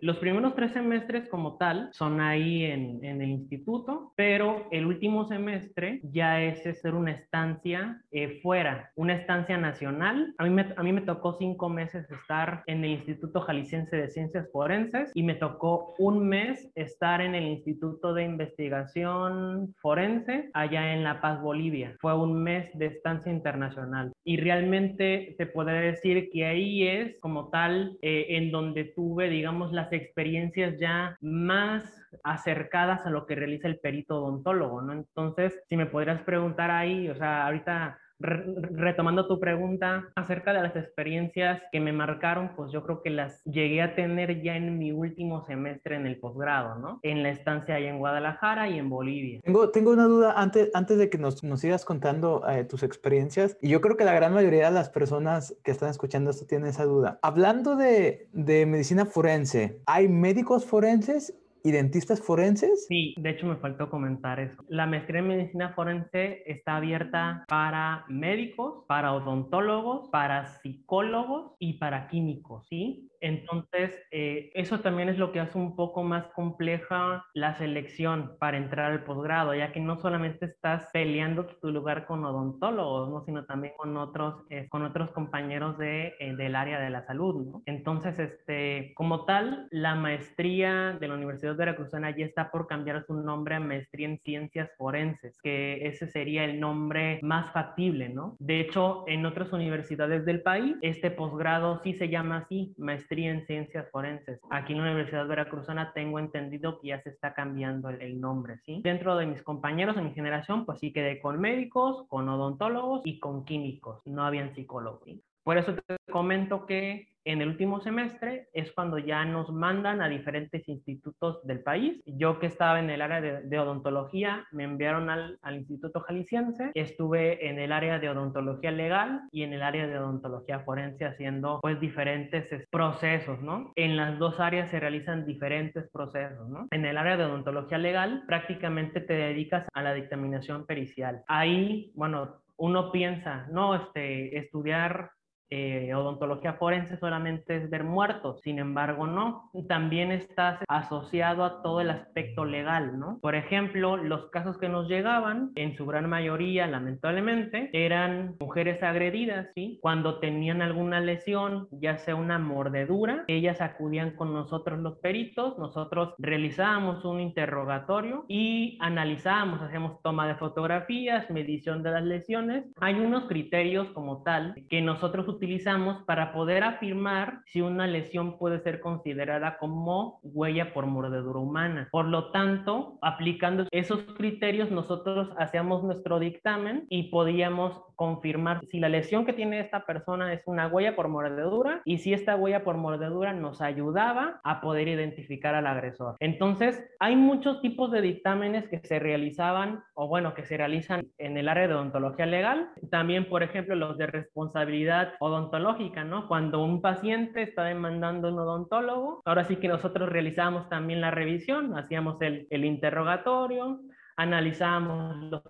los 0.02 0.18
primeros 0.18 0.56
tres 0.56 0.74
semestres 0.74 1.30
como 1.30 1.58
tal 1.58 1.90
son 1.94 2.20
ahí 2.20 2.66
en, 2.66 3.04
en, 3.04 3.22
el 3.22 3.30
instituto, 3.30 4.12
pero 4.16 4.68
el 4.72 4.86
último 4.86 5.26
semestre 5.28 6.02
ya 6.04 6.42
es 6.42 6.64
ser 6.82 6.94
una 6.94 7.12
estancia 7.12 8.02
fuera, 8.42 8.92
una 8.96 9.14
estancia 9.14 9.58
nacional. 9.62 10.34
A 10.38 10.44
mí, 10.44 10.50
me, 10.50 10.74
a 10.76 10.84
mí 10.84 10.92
me 10.92 11.02
tocó 11.02 11.34
cinco 11.34 11.70
meses 11.70 12.10
estar 12.12 12.64
en 12.68 12.84
el 12.84 12.92
Instituto 12.92 13.42
Jalisciense 13.42 13.96
de 13.96 14.10
Ciencias 14.10 14.50
Forenses 14.52 15.12
y 15.14 15.24
me 15.24 15.36
tocó 15.36 15.94
un 15.98 16.28
mes 16.28 16.72
estar 16.76 17.22
en 17.22 17.36
el 17.36 17.46
Instituto 17.46 18.14
de 18.14 18.24
Investigación 18.24 19.74
Forense 19.82 20.50
allá 20.54 20.94
en 20.94 21.04
La 21.04 21.22
Paz, 21.22 21.42
Bolivia. 21.42 21.96
Fue 22.00 22.18
un 22.18 22.44
mes 22.44 22.70
de 22.78 22.88
estancia 22.88 23.32
internacional 23.32 24.12
y 24.24 24.38
realmente 24.38 25.36
te 25.38 25.46
podría 25.46 25.82
decir 25.82 26.30
que 26.32 26.46
ahí 26.46 26.88
es 26.88 27.20
como 27.20 27.50
tal 27.50 27.98
eh, 28.02 28.26
en 28.30 28.52
donde 28.52 28.86
tuve, 28.86 29.30
digamos, 29.30 29.72
las 29.72 29.92
experiencias 29.94 30.80
ya 30.80 31.18
más 31.22 31.84
acercadas 32.24 33.06
a 33.06 33.10
lo 33.10 33.26
que 33.26 33.36
realiza 33.36 33.68
el 33.68 33.80
perito 33.80 34.18
odontólogo, 34.18 34.82
¿no? 34.82 34.94
Entonces, 34.94 35.62
si 35.68 35.78
me 35.78 35.86
podrías 35.86 36.22
preguntar 36.22 36.72
ahí, 36.72 37.10
o 37.10 37.16
sea, 37.16 37.46
ahorita 37.46 37.98
retomando 38.22 39.28
tu 39.28 39.40
pregunta 39.40 40.10
acerca 40.16 40.54
de 40.54 40.62
las 40.62 40.76
experiencias 40.76 41.62
que 41.72 41.80
me 41.80 41.92
marcaron, 41.92 42.52
pues 42.56 42.72
yo 42.72 42.84
creo 42.84 43.02
que 43.02 43.10
las 43.10 43.44
llegué 43.44 43.82
a 43.82 43.96
tener 43.96 44.42
ya 44.42 44.56
en 44.56 44.78
mi 44.78 44.92
último 44.92 45.46
semestre 45.46 45.96
en 45.96 46.06
el 46.06 46.20
posgrado, 46.20 46.76
¿no? 46.76 47.00
En 47.04 47.24
la 47.24 47.30
estancia 47.30 47.76
ahí 47.76 47.86
en 47.86 48.00
Guadalajara 48.00 48.70
y 48.70 48.78
en 48.78 48.90
Bolivia. 48.90 49.42
Tengo, 49.44 49.70
tengo 49.70 49.92
una 49.92 50.06
duda 50.06 50.34
antes, 50.36 50.70
antes 50.74 50.98
de 50.98 51.10
que 51.10 51.18
nos, 51.18 51.44
nos 51.44 51.60
sigas 51.62 51.86
contando 51.86 52.44
eh, 52.50 52.64
tus 52.64 52.84
experiencias, 52.84 53.58
y 53.62 53.70
yo 53.70 53.82
creo 53.82 53.98
que 53.98 54.06
la 54.06 54.14
gran 54.14 54.34
mayoría 54.34 54.66
de 54.66 54.72
las 54.72 54.90
personas 54.90 55.56
que 55.64 55.72
están 55.72 55.90
escuchando 55.90 56.32
esto 56.32 56.46
tienen 56.46 56.70
esa 56.70 56.86
duda. 56.86 57.20
Hablando 57.22 57.76
de, 57.76 58.28
de 58.34 58.66
medicina 58.66 59.06
forense, 59.06 59.82
¿hay 59.86 60.08
médicos 60.08 60.66
forenses 60.66 61.41
y 61.64 61.72
dentistas 61.72 62.22
forenses? 62.22 62.88
Sí, 62.88 63.14
de 63.18 63.30
hecho 63.32 63.46
me 63.46 63.58
faltó 63.58 63.90
comentar 63.90 64.40
eso. 64.40 64.64
La 64.68 64.86
maestría 64.86 65.20
en 65.20 65.28
medicina 65.28 65.74
forense 65.74 66.44
está 66.46 66.78
abierta 66.78 67.46
para 67.48 68.06
médicos, 68.08 68.86
para 68.88 69.14
odontólogos, 69.14 70.10
para 70.10 70.46
psicólogos 70.62 71.54
y 71.60 71.74
para 71.74 72.08
químicos, 72.08 72.66
¿sí? 72.68 73.11
Entonces, 73.22 74.04
eh, 74.10 74.52
eso 74.56 74.80
también 74.80 75.08
es 75.08 75.18
lo 75.20 75.32
que 75.32 75.40
hace 75.40 75.58
un 75.58 75.76
poco 75.76 76.04
más 76.04 76.26
compleja 76.34 77.24
la 77.36 77.54
selección 77.56 78.36
para 78.40 78.58
entrar 78.58 78.92
al 78.92 79.04
posgrado, 79.04 79.54
ya 79.54 79.72
que 79.72 79.80
no 79.80 80.00
solamente 80.00 80.48
estás 80.48 80.90
peleando 80.92 81.46
tu 81.46 81.72
lugar 81.72 82.08
con 82.08 82.26
odontólogos, 82.26 83.10
¿no? 83.10 83.24
sino 83.24 83.46
también 83.46 83.74
con 83.78 83.96
otros, 83.96 84.44
eh, 84.50 84.68
con 84.70 84.84
otros 84.84 85.12
compañeros 85.12 85.78
de, 85.78 86.16
eh, 86.20 86.36
del 86.36 86.56
área 86.56 86.80
de 86.80 86.90
la 86.90 87.06
salud. 87.06 87.46
¿no? 87.46 87.62
Entonces, 87.68 88.18
este, 88.18 88.92
como 88.96 89.26
tal, 89.26 89.68
la 89.70 89.94
maestría 89.94 90.98
de 91.00 91.08
la 91.08 91.14
Universidad 91.14 91.52
de 91.52 91.58
Veracruzana 91.58 92.16
ya 92.18 92.26
está 92.26 92.50
por 92.50 92.68
cambiar 92.68 93.06
su 93.06 93.14
nombre 93.14 93.56
a 93.56 93.60
maestría 93.60 94.08
en 94.08 94.20
ciencias 94.20 94.72
forenses, 94.78 95.38
que 95.44 95.86
ese 95.86 96.08
sería 96.08 96.44
el 96.44 96.60
nombre 96.60 97.20
más 97.22 97.52
factible, 97.52 98.10
¿no? 98.10 98.36
De 98.40 98.60
hecho, 98.62 99.04
en 99.08 99.28
otras 99.28 99.54
universidades 99.54 100.26
del 100.26 100.42
país, 100.42 100.76
este 100.82 101.12
posgrado 101.12 101.80
sí 101.84 101.94
se 101.94 102.10
llama 102.10 102.38
así, 102.38 102.74
maestría 102.80 103.11
en 103.20 103.46
ciencias 103.46 103.90
forenses. 103.92 104.40
Aquí 104.50 104.74
en 104.74 104.80
la 104.80 104.86
Universidad 104.86 105.28
Veracruzana 105.28 105.92
tengo 105.94 106.20
entendido 106.20 106.80
que 106.80 106.90
ya 106.90 107.02
se 107.02 107.10
está 107.10 107.34
cambiando 107.34 107.90
el, 107.90 108.20
nombre, 108.22 108.60
¿sí? 108.66 108.82
Dentro 108.84 109.18
de 109.18 109.26
mis 109.26 109.42
compañeros 109.44 109.96
de 109.96 110.02
mi 110.02 110.14
generación, 110.14 110.66
pues 110.66 110.80
sí 110.80 110.94
quedé 110.94 111.20
con 111.20 111.40
médicos, 111.40 112.08
con 112.08 112.30
odontólogos 112.30 113.02
y 113.06 113.20
con 113.20 113.44
químicos. 113.46 114.02
No 114.06 114.24
habían 114.24 114.56
psicólogos, 114.56 115.02
Por 115.44 115.58
eso 115.58 115.74
te 115.76 115.98
comento 116.12 116.66
que 116.66 117.12
en 117.24 117.42
el 117.42 117.50
último 117.50 117.80
semestre 117.82 118.48
es 118.54 118.72
cuando 118.72 118.98
ya 118.98 119.24
nos 119.26 119.52
mandan 119.52 120.02
a 120.02 120.10
diferentes 120.10 120.68
institutos 120.68 121.46
del 121.46 121.62
país. 121.62 122.02
Yo 122.06 122.40
que 122.40 122.48
estaba 122.48 122.80
en 122.80 122.90
el 122.90 123.02
área 123.02 123.22
de, 123.22 123.60
odontología, 123.60 124.48
me 124.52 124.64
enviaron 124.64 125.10
al, 125.10 125.38
al, 125.44 125.58
Instituto 125.58 126.00
Jalisciense, 126.02 126.72
estuve 126.74 127.48
en 127.48 127.60
el 127.60 127.72
área 127.72 128.00
de 128.00 128.10
odontología 128.10 128.72
legal 128.72 129.22
y 129.32 129.44
en 129.44 129.54
el 129.54 129.62
área 129.62 129.88
de 129.88 130.00
odontología 130.00 130.62
forense 130.62 131.06
haciendo 131.06 131.60
pues 131.62 131.80
diferentes 131.80 132.48
procesos, 132.72 133.40
¿no? 133.42 133.72
En 133.76 133.98
las 133.98 134.18
dos 134.18 134.40
áreas 134.40 134.72
se 134.72 134.80
realizan 134.80 135.26
diferentes 135.26 135.90
procesos. 135.92 136.48
En 136.72 136.86
el 136.86 136.98
área 136.98 137.18
de 137.18 137.26
odontología 137.26 137.78
legal 137.78 138.24
prácticamente 138.26 139.00
te 139.00 139.14
dedicas 139.14 139.68
a 139.74 139.84
la 139.84 139.94
dictaminación 139.94 140.66
pericial. 140.66 141.24
Ahí, 141.28 141.92
bueno, 141.94 142.42
uno 142.58 142.92
piensa, 142.92 143.48
no, 143.52 143.76
este, 143.76 144.38
estudiar 144.38 145.12
eh, 145.52 145.94
odontología 145.94 146.54
forense 146.54 146.98
solamente 146.98 147.58
es 147.58 147.70
ver 147.70 147.84
muertos, 147.84 148.40
sin 148.42 148.58
embargo 148.58 149.06
no, 149.06 149.52
también 149.68 150.12
estás 150.12 150.60
asociado 150.68 151.44
a 151.44 151.62
todo 151.62 151.82
el 151.82 151.90
aspecto 151.90 152.46
legal, 152.46 152.98
¿no? 152.98 153.20
Por 153.22 153.36
ejemplo, 153.36 153.98
los 153.98 154.30
casos 154.30 154.58
que 154.58 154.70
nos 154.70 154.88
llegaban, 154.88 155.52
en 155.56 155.76
su 155.76 155.86
gran 155.86 156.10
mayoría, 156.10 156.68
lamentablemente, 156.68 157.70
eran 157.74 158.36
mujeres 158.40 158.82
agredidas, 158.82 159.50
¿sí? 159.54 159.78
Cuando 159.82 160.20
tenían 160.20 160.62
alguna 160.62 161.02
lesión, 161.02 161.68
ya 161.72 161.98
sea 161.98 162.16
una 162.16 162.40
mordedura, 162.40 163.26
ellas 163.28 163.60
acudían 163.60 164.12
con 164.12 164.34
nosotros 164.34 164.80
los 164.80 165.00
peritos, 165.00 165.58
nosotros 165.60 166.16
realizábamos 166.18 167.04
un 167.04 167.20
interrogatorio 167.20 168.24
y 168.30 168.78
analizábamos, 168.80 169.62
hacemos 169.62 170.02
toma 170.02 170.28
de 170.28 170.36
fotografías, 170.36 171.30
medición 171.30 171.84
de 171.84 171.92
las 171.92 172.04
lesiones. 172.04 172.66
Hay 172.80 172.96
unos 172.96 173.26
criterios 173.26 173.90
como 173.90 174.24
tal 174.24 174.56
que 174.70 174.82
nosotros 174.82 175.28
utilizamos 175.42 176.04
para 176.04 176.34
poder 176.34 176.64
afirmar 176.64 177.42
si 177.48 177.62
una 177.62 177.88
lesión 177.88 178.38
puede 178.38 178.60
ser 178.60 178.80
considerada 178.80 179.58
como 179.58 180.20
huella 180.22 180.72
por 180.72 180.86
mordedura 180.86 181.40
humana. 181.40 181.90
Por 181.92 182.06
lo 182.06 182.32
tanto, 182.32 183.00
aplicando 183.02 183.66
esos 183.72 184.04
criterios, 184.16 184.70
nosotros 184.70 185.30
hacíamos 185.40 185.84
nuestro 185.84 186.20
dictamen 186.20 186.86
y 186.90 187.10
podíamos 187.10 187.82
confirmar 187.96 188.62
si 188.70 188.80
la 188.80 188.90
lesión 188.90 189.26
que 189.26 189.34
tiene 189.34 189.60
esta 189.60 189.86
persona 189.86 190.32
es 190.34 190.44
una 190.46 190.68
huella 190.68 190.96
por 190.96 191.08
mordedura 191.08 191.82
y 191.86 192.00
si 192.00 192.14
esta 192.14 192.36
huella 192.36 192.64
por 192.64 192.78
mordedura 192.78 193.34
nos 193.34 193.62
ayudaba 193.62 194.42
a 194.44 194.62
poder 194.62 194.88
identificar 194.88 195.56
al 195.56 195.68
agresor. 195.68 196.18
Entonces, 196.20 196.84
hay 197.00 197.16
muchos 197.16 197.62
tipos 197.62 197.92
de 197.92 198.02
dictámenes 198.02 198.68
que 198.70 198.80
se 198.80 199.00
realizaban 199.00 199.84
o 199.96 200.08
bueno, 200.08 200.34
que 200.34 200.46
se 200.46 200.58
realizan 200.58 201.08
en 201.18 201.38
el 201.38 201.48
área 201.48 201.68
de 201.68 201.74
odontología 201.74 202.26
legal. 202.26 202.70
También, 202.90 203.30
por 203.30 203.44
ejemplo, 203.44 203.76
los 203.76 203.98
de 203.98 204.08
responsabilidad 204.08 205.14
o 205.20 205.31
odontológica, 205.32 206.04
¿no? 206.04 206.28
Cuando 206.28 206.64
un 206.64 206.82
paciente 206.82 207.42
está 207.42 207.64
demandando 207.64 208.30
un 208.30 208.40
odontólogo, 208.40 209.22
ahora 209.26 209.46
sí 209.46 209.56
que 209.58 209.68
nosotros 209.68 210.10
realizamos 210.10 210.70
también 210.70 211.02
la 211.02 211.12
revisión, 211.12 211.78
hacíamos 211.78 212.22
el, 212.22 212.48
el 212.50 212.66
interrogatorio, 212.66 213.82
analizamos 214.16 215.16
los 215.18 215.42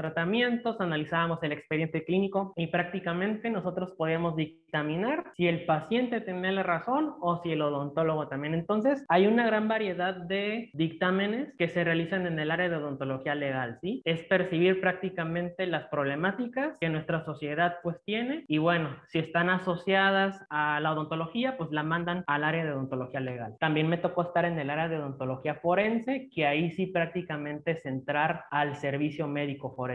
tratamientos, 0.00 0.80
analizábamos 0.80 1.42
el 1.42 1.52
expediente 1.52 2.04
clínico 2.04 2.54
y 2.56 2.68
prácticamente 2.68 3.50
nosotros 3.50 3.92
podíamos 3.98 4.34
dictaminar 4.34 5.24
si 5.36 5.46
el 5.46 5.66
paciente 5.66 6.22
tenía 6.22 6.52
la 6.52 6.62
razón 6.62 7.16
o 7.20 7.42
si 7.42 7.52
el 7.52 7.60
odontólogo 7.60 8.26
también. 8.28 8.54
Entonces, 8.54 9.04
hay 9.10 9.26
una 9.26 9.44
gran 9.44 9.68
variedad 9.68 10.14
de 10.14 10.70
dictámenes 10.72 11.54
que 11.58 11.68
se 11.68 11.84
realizan 11.84 12.26
en 12.26 12.38
el 12.38 12.50
área 12.50 12.70
de 12.70 12.76
odontología 12.76 13.34
legal, 13.34 13.78
¿sí? 13.82 14.00
Es 14.06 14.22
percibir 14.22 14.80
prácticamente 14.80 15.66
las 15.66 15.84
problemáticas 15.88 16.78
que 16.80 16.88
nuestra 16.88 17.22
sociedad 17.26 17.76
pues 17.82 18.02
tiene 18.06 18.44
y 18.48 18.56
bueno, 18.56 18.96
si 19.08 19.18
están 19.18 19.50
asociadas 19.50 20.46
a 20.48 20.80
la 20.80 20.92
odontología, 20.92 21.58
pues 21.58 21.72
la 21.72 21.82
mandan 21.82 22.24
al 22.26 22.44
área 22.44 22.64
de 22.64 22.72
odontología 22.72 23.20
legal. 23.20 23.56
También 23.60 23.88
me 23.88 23.98
tocó 23.98 24.22
estar 24.22 24.46
en 24.46 24.58
el 24.58 24.70
área 24.70 24.88
de 24.88 24.96
odontología 24.96 25.56
forense, 25.56 26.30
que 26.34 26.46
ahí 26.46 26.70
sí 26.70 26.86
prácticamente 26.86 27.72
es 27.72 27.84
entrar 27.84 28.44
al 28.50 28.76
servicio 28.76 29.28
médico 29.28 29.74
forense 29.74 29.89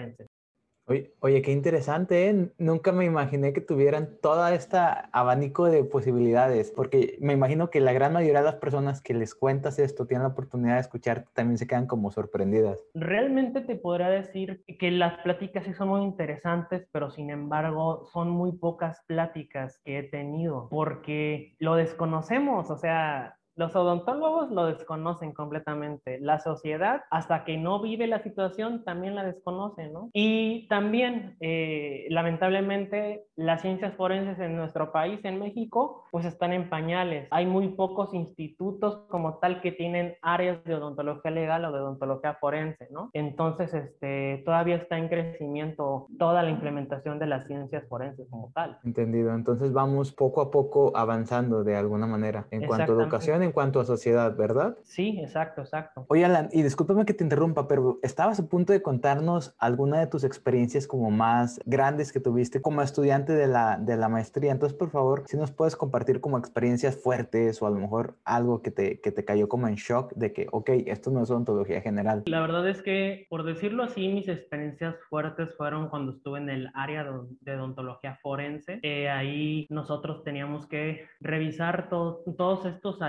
Oye, 0.88 1.16
oye, 1.20 1.42
qué 1.42 1.52
interesante, 1.52 2.30
¿eh? 2.30 2.52
Nunca 2.60 2.92
me 2.92 3.06
imaginé 3.06 3.54
que 3.54 3.62
tuvieran 3.62 4.20
toda 4.22 4.54
esta 4.54 5.10
abanico 5.14 5.66
de 5.66 5.84
posibilidades, 5.84 6.70
porque 6.70 7.18
me 7.22 7.34
imagino 7.34 7.72
que 7.72 7.80
la 7.80 7.92
gran 7.92 8.14
mayoría 8.14 8.42
de 8.42 8.46
las 8.46 8.58
personas 8.58 9.02
que 9.02 9.16
les 9.16 9.34
cuentas 9.34 9.80
esto 9.80 10.06
tienen 10.06 10.28
la 10.28 10.34
oportunidad 10.34 10.76
de 10.76 10.82
escuchar, 10.82 11.26
también 11.34 11.58
se 11.58 11.66
quedan 11.66 11.88
como 11.88 12.12
sorprendidas. 12.12 12.86
Realmente 12.94 13.62
te 13.62 13.76
podría 13.76 14.10
decir 14.10 14.64
que 14.78 14.92
las 14.92 15.18
pláticas 15.24 15.64
sí 15.64 15.74
son 15.74 15.88
muy 15.88 16.04
interesantes, 16.04 16.88
pero 16.92 17.10
sin 17.10 17.32
embargo 17.32 18.06
son 18.14 18.30
muy 18.30 18.52
pocas 18.52 19.02
pláticas 19.08 19.80
que 19.84 19.98
he 19.98 20.04
tenido, 20.04 20.70
porque 20.70 21.56
lo 21.58 21.74
desconocemos, 21.74 22.70
o 22.70 22.78
sea, 22.78 23.40
los 23.56 23.76
odontólogos 23.76 24.52
lo 24.52 24.66
desconocen 24.66 25.34
completamente. 25.34 26.20
La 26.20 26.40
sociedad, 26.40 27.04
hasta 27.10 27.46
que 27.46 27.58
no 27.58 27.82
vive 27.82 28.08
la 28.08 28.22
situación, 28.22 28.84
también 28.84 29.16
la 29.16 29.24
desconoce, 29.24 29.88
¿no? 29.88 30.10
Y 30.14 30.68
también, 30.68 31.38
eh, 31.40 32.06
lamentablemente, 32.10 33.26
las 33.36 33.62
ciencias 33.62 33.94
forenses 33.96 34.40
en 34.40 34.56
nuestro 34.56 34.92
país, 34.92 35.20
en 35.24 35.40
México, 35.40 36.06
pues 36.12 36.26
están 36.26 36.54
en 36.54 36.70
pañales. 36.70 37.28
Hay 37.32 37.46
muy 37.46 37.70
pocos 37.70 38.14
institutos 38.14 39.06
como 39.10 39.40
tal 39.40 39.62
que 39.62 39.72
tienen 39.72 40.16
áreas 40.22 40.64
de 40.64 40.76
odontología 40.76 41.32
legal 41.32 41.66
o 41.66 41.72
de 41.72 41.80
odontología 41.80 42.36
forense, 42.36 42.88
¿no? 42.92 43.10
Entonces, 43.14 43.74
este, 43.74 44.42
todavía 44.46 44.76
está 44.76 44.98
en 44.98 45.08
crecimiento 45.08 46.08
toda 46.18 46.44
la 46.44 46.50
implementación 46.50 47.20
de 47.20 47.28
las 47.28 47.48
ciencias 47.48 47.88
forenses 47.88 48.28
como 48.30 48.52
tal. 48.54 48.80
Entendido. 48.84 49.34
Entonces 49.34 49.72
vamos 49.72 50.12
poco 50.12 50.42
a 50.42 50.52
poco 50.52 50.92
avanzando 50.96 51.64
de 51.64 51.76
alguna 51.76 52.08
manera 52.08 52.48
en 52.52 52.66
cuanto 52.66 52.94
a 52.94 53.04
educación 53.04 53.45
en 53.46 53.52
cuanto 53.52 53.80
a 53.80 53.86
sociedad, 53.86 54.36
¿verdad? 54.36 54.78
Sí, 54.84 55.20
exacto, 55.22 55.62
exacto. 55.62 56.06
Oye, 56.10 56.26
Alan, 56.26 56.50
y 56.52 56.62
discúlpame 56.64 57.06
que 57.06 57.14
te 57.14 57.24
interrumpa, 57.24 57.68
pero 57.68 58.00
estabas 58.04 58.40
a 58.40 58.48
punto 58.48 58.74
de 58.74 58.82
contarnos 58.82 59.56
alguna 59.60 60.00
de 60.00 60.08
tus 60.08 60.24
experiencias 60.24 60.88
como 60.88 61.12
más 61.12 61.60
grandes 61.66 62.12
que 62.12 62.20
tuviste 62.20 62.62
como 62.62 62.82
estudiante 62.82 63.34
de 63.34 63.48
la, 63.48 63.78
de 63.78 63.98
la 63.98 64.10
maestría. 64.10 64.52
Entonces, 64.52 64.78
por 64.78 64.90
favor, 64.90 65.24
si 65.28 65.38
nos 65.38 65.52
puedes 65.52 65.76
compartir 65.76 66.20
como 66.20 66.38
experiencias 66.38 66.96
fuertes 66.96 67.62
o 67.62 67.68
a 67.68 67.70
lo 67.70 67.78
mejor 67.78 68.16
algo 68.26 68.62
que 68.62 68.72
te, 68.72 69.00
que 69.00 69.12
te 69.12 69.24
cayó 69.24 69.48
como 69.48 69.68
en 69.68 69.76
shock 69.76 70.14
de 70.16 70.34
que, 70.34 70.48
ok, 70.52 70.70
esto 70.88 71.12
no 71.12 71.24
es 71.24 71.30
odontología 71.30 71.82
general. 71.82 72.24
La 72.26 72.42
verdad 72.42 72.68
es 72.68 72.82
que, 72.82 73.28
por 73.30 73.44
decirlo 73.44 73.84
así, 73.84 74.08
mis 74.08 74.28
experiencias 74.28 74.96
fuertes 75.10 75.56
fueron 75.56 75.90
cuando 75.90 76.12
estuve 76.12 76.40
en 76.40 76.50
el 76.50 76.72
área 76.74 77.06
de, 77.42 77.56
odontología 77.56 78.18
forense. 78.22 78.80
Eh, 78.84 79.10
ahí 79.10 79.68
nosotros 79.70 80.24
teníamos 80.24 80.68
que 80.68 81.06
revisar 81.20 81.90
todos 81.90 82.66
estos 82.66 83.02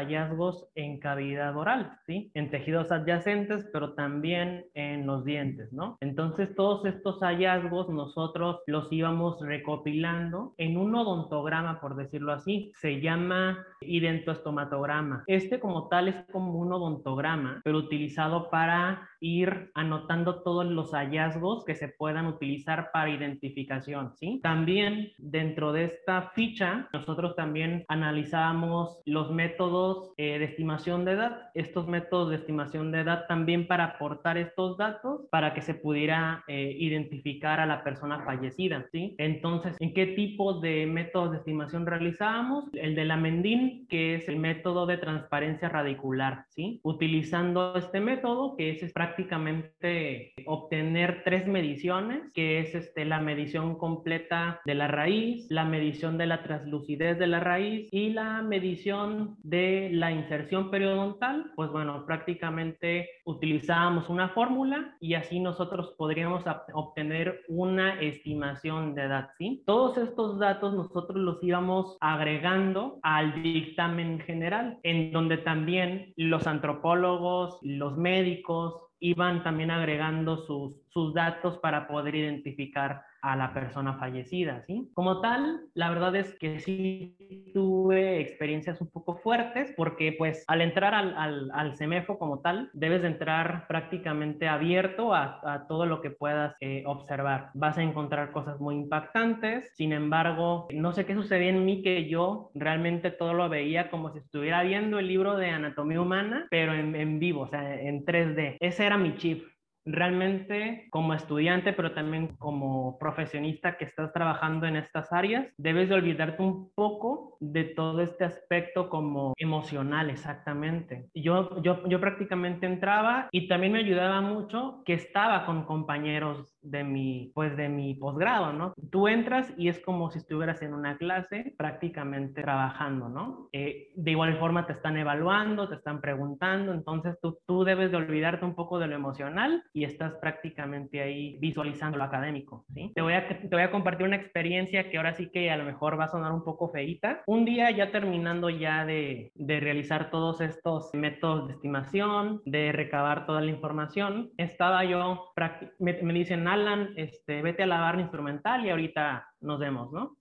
en 0.74 0.98
cavidad 0.98 1.56
oral, 1.56 1.98
¿sí? 2.06 2.30
En 2.34 2.50
tejidos 2.50 2.90
adyacentes, 2.92 3.68
pero 3.72 3.94
también 3.94 4.66
en 4.74 5.06
los 5.06 5.24
dientes, 5.24 5.72
¿no? 5.72 5.96
Entonces, 6.00 6.54
todos 6.54 6.84
estos 6.86 7.20
hallazgos 7.20 7.88
nosotros 7.88 8.60
los 8.66 8.92
íbamos 8.92 9.40
recopilando 9.40 10.54
en 10.58 10.76
un 10.76 10.94
odontograma, 10.94 11.80
por 11.80 11.96
decirlo 11.96 12.32
así. 12.32 12.72
Se 12.76 13.00
llama 13.00 13.64
identoestomatograma. 13.80 15.24
Este 15.26 15.60
como 15.60 15.88
tal 15.88 16.08
es 16.08 16.16
como 16.32 16.54
un 16.58 16.72
odontograma, 16.72 17.60
pero 17.64 17.78
utilizado 17.78 18.50
para 18.50 19.08
ir 19.20 19.70
anotando 19.74 20.42
todos 20.42 20.66
los 20.66 20.92
hallazgos 20.92 21.64
que 21.64 21.74
se 21.74 21.88
puedan 21.88 22.26
utilizar 22.26 22.90
para 22.92 23.10
identificación, 23.10 24.14
¿sí? 24.16 24.40
También 24.42 25.12
dentro 25.18 25.72
de 25.72 25.84
esta 25.84 26.30
ficha, 26.34 26.88
nosotros 26.92 27.34
también 27.36 27.84
analizamos 27.88 29.00
los 29.04 29.30
métodos 29.30 30.12
eh, 30.16 30.38
de 30.38 30.44
estimación 30.46 31.05
de 31.05 31.12
edad, 31.12 31.50
estos 31.55 31.87
métodos 31.87 32.31
de 32.31 32.37
estimación 32.37 32.90
de 32.90 33.00
edad 33.00 33.26
también 33.26 33.66
para 33.66 33.85
aportar 33.85 34.38
estos 34.38 34.76
datos 34.76 35.22
para 35.31 35.55
que 35.55 35.62
se 35.62 35.74
pudiera 35.74 36.44
eh, 36.48 36.74
identificar 36.79 37.61
a 37.61 37.66
la 37.66 37.85
persona 37.85 38.24
fallecida, 38.24 38.87
¿sí? 38.90 39.14
Entonces, 39.18 39.76
¿en 39.79 39.92
qué 39.92 40.07
tipo 40.07 40.61
de 40.61 40.87
métodos 40.87 41.33
de 41.33 41.38
estimación 41.38 41.87
realizábamos? 41.87 42.64
El 42.72 42.94
de 42.94 43.05
la 43.05 43.16
Mendin, 43.16 43.87
que 43.88 44.14
es 44.14 44.29
el 44.29 44.37
método 44.37 44.87
de 44.87 44.98
transparencia 44.98 45.68
radicular, 45.68 46.44
¿sí? 46.48 46.81
Utilizando 46.83 47.74
este 47.76 48.00
método, 48.00 48.57
que 48.57 48.70
es 48.70 48.92
prácticamente 48.92 50.33
obtener 50.46 51.22
tres 51.24 51.46
mediciones, 51.46 52.22
que 52.33 52.61
es 52.61 52.74
este, 52.74 53.05
la 53.05 53.20
medición 53.20 53.76
completa 53.76 54.61
de 54.64 54.74
la 54.74 54.88
raíz, 54.88 55.46
la 55.50 55.64
medición 55.64 56.18
de 56.18 56.26
la 56.26 56.42
translucidez 56.42 57.18
de 57.18 57.26
la 57.26 57.40
raíz 57.40 57.88
y 57.92 58.11
la 58.11 58.42
medición 58.42 59.37
de 59.42 59.90
la 59.92 60.05
inserción 60.12 60.70
periodontal. 60.70 61.52
Pues 61.54 61.70
bueno, 61.70 62.04
prácticamente 62.06 63.08
utilizábamos 63.24 64.08
una 64.08 64.30
fórmula 64.30 64.96
y 65.00 65.14
así 65.14 65.40
nosotros 65.40 65.94
podríamos 65.96 66.44
obtener 66.72 67.42
una 67.48 68.00
estimación 68.00 68.94
de 68.94 69.02
edad, 69.02 69.30
¿sí? 69.38 69.62
Todos 69.66 69.98
estos 69.98 70.38
datos 70.38 70.74
nosotros 70.74 71.18
los 71.18 71.42
íbamos 71.42 71.96
agregando 72.00 72.98
al 73.02 73.42
dictamen 73.42 74.20
general, 74.20 74.78
en 74.82 75.12
donde 75.12 75.38
también 75.38 76.12
los 76.16 76.46
antropólogos, 76.46 77.58
los 77.62 77.96
médicos, 77.96 78.82
iban 79.00 79.42
también 79.42 79.70
agregando 79.70 80.38
sus, 80.46 80.74
sus 80.88 81.12
datos 81.12 81.58
para 81.58 81.86
poder 81.86 82.14
identificar 82.14 83.02
a 83.26 83.34
la 83.34 83.52
persona 83.52 83.94
fallecida, 83.94 84.62
¿sí? 84.66 84.88
Como 84.94 85.20
tal, 85.20 85.62
la 85.74 85.90
verdad 85.90 86.14
es 86.14 86.38
que 86.38 86.60
sí 86.60 87.16
tuve 87.52 88.20
experiencias 88.20 88.80
un 88.80 88.88
poco 88.88 89.16
fuertes 89.16 89.74
porque 89.76 90.14
pues 90.16 90.44
al 90.46 90.60
entrar 90.60 90.94
al, 90.94 91.16
al, 91.16 91.50
al 91.52 91.76
CEMEFO 91.76 92.18
como 92.18 92.40
tal, 92.40 92.70
debes 92.72 93.02
de 93.02 93.08
entrar 93.08 93.66
prácticamente 93.66 94.46
abierto 94.46 95.12
a, 95.12 95.40
a 95.42 95.66
todo 95.66 95.86
lo 95.86 96.00
que 96.00 96.10
puedas 96.10 96.56
eh, 96.60 96.84
observar. 96.86 97.50
Vas 97.54 97.78
a 97.78 97.82
encontrar 97.82 98.30
cosas 98.30 98.60
muy 98.60 98.76
impactantes, 98.76 99.72
sin 99.74 99.92
embargo, 99.92 100.68
no 100.72 100.92
sé 100.92 101.04
qué 101.04 101.14
sucedía 101.14 101.50
en 101.50 101.64
mí 101.64 101.82
que 101.82 102.08
yo 102.08 102.50
realmente 102.54 103.10
todo 103.10 103.34
lo 103.34 103.48
veía 103.48 103.90
como 103.90 104.12
si 104.12 104.18
estuviera 104.18 104.62
viendo 104.62 105.00
el 105.00 105.08
libro 105.08 105.36
de 105.36 105.50
anatomía 105.50 106.00
humana, 106.00 106.46
pero 106.48 106.74
en, 106.74 106.94
en 106.94 107.18
vivo, 107.18 107.42
o 107.42 107.48
sea, 107.48 107.74
en 107.80 108.04
3D. 108.04 108.58
Ese 108.60 108.86
era 108.86 108.96
mi 108.96 109.16
chip 109.16 109.42
realmente 109.87 110.88
como 110.90 111.14
estudiante, 111.14 111.72
pero 111.72 111.92
también 111.92 112.37
como 112.37 112.99
profesionista 112.99 113.79
que 113.79 113.85
estás 113.85 114.12
trabajando 114.12 114.66
en 114.66 114.77
estas 114.77 115.12
áreas, 115.12 115.46
debes 115.57 115.88
de 115.88 115.94
olvidarte 115.94 116.42
un 116.42 116.72
poco 116.75 117.37
de 117.40 117.64
todo 117.64 118.03
este 118.03 118.25
aspecto 118.25 118.88
como 118.88 119.33
emocional, 119.38 120.11
exactamente. 120.11 121.09
Yo, 121.14 121.62
yo, 121.62 121.87
yo 121.88 122.01
prácticamente 122.01 122.66
entraba 122.66 123.29
y 123.31 123.49
también 123.49 123.72
me 123.72 123.79
ayudaba 123.81 124.20
mucho 124.20 124.83
que 124.85 124.94
estaba 124.94 125.46
con 125.46 125.64
compañeros 125.64 126.55
de 126.70 126.85
mi, 126.85 127.33
pues 127.35 127.57
de 127.57 127.68
mi 127.68 127.94
posgrado, 127.94 128.52
¿no? 128.52 128.74
Tú 128.90 129.09
entras 129.09 129.52
y 129.57 129.68
es 129.68 129.79
como 129.81 130.11
si 130.11 130.18
estuvieras 130.18 130.62
en 130.62 130.74
una 130.74 130.96
clase 130.96 131.55
prácticamente 131.57 132.42
trabajando, 132.42 133.09
¿no? 133.09 133.48
Eh, 133.52 133.88
de 133.94 134.11
igual 134.11 134.38
forma 134.38 134.66
te 134.66 134.72
están 134.72 134.96
evaluando, 134.96 135.68
te 135.68 135.76
están 135.76 136.00
preguntando, 136.00 136.72
entonces 136.72 137.18
tú, 137.20 137.38
tú 137.46 137.64
debes 137.64 137.90
de 137.90 137.96
olvidarte 137.96 138.44
un 138.44 138.55
poco 138.55 138.79
de 138.79 138.87
lo 138.87 138.94
emocional 138.94 139.62
y 139.72 139.85
estás 139.85 140.14
prácticamente 140.14 141.00
ahí 141.00 141.38
visualizando 141.40 141.98
lo 141.98 142.05
académico, 142.05 142.64
¿sí? 142.74 142.92
Te 142.94 143.02
voy 143.02 143.14
a, 143.14 143.29
te 143.29 143.48
voy 143.48 143.62
a 143.62 143.70
compartir 143.70 144.07
una 144.07 144.16
experiencia 144.16 144.90
que 144.90 144.96
ahora 144.96 145.14
sí 145.14 145.31
que 145.31 145.50
a 145.50 145.57
lo 145.57 145.64
mejor 145.64 145.98
va 145.98 146.05
a 146.05 146.09
sonar 146.09 146.33
un 146.33 146.44
poco 146.44 146.68
feita. 146.68 147.22
Un 147.26 147.44
día 147.44 147.70
ya 147.70 147.90
terminando 147.90 148.50
ya 148.50 148.85
de, 148.85 149.31
de 149.35 149.61
realizar 149.61 150.11
todos 150.11 150.40
estos 150.40 150.90
métodos 150.94 151.48
de 151.48 151.55
estimación, 151.55 152.42
de 152.44 152.72
recabar 152.72 153.26
toda 153.26 153.40
la 153.40 153.50
información, 153.50 154.31
estaba 154.37 154.85
yo, 154.85 155.33
me, 155.79 156.02
me 156.02 156.12
dicen, 156.12 156.44
Alan, 156.56 156.92
este, 156.96 157.42
vete 157.42 157.62
a 157.62 157.66
lavar 157.66 157.98
instrumental 157.98 158.64
y 158.64 158.70
ahorita 158.70 159.26
nos 159.40 159.58
vemos, 159.58 159.92
¿no? 159.92 160.16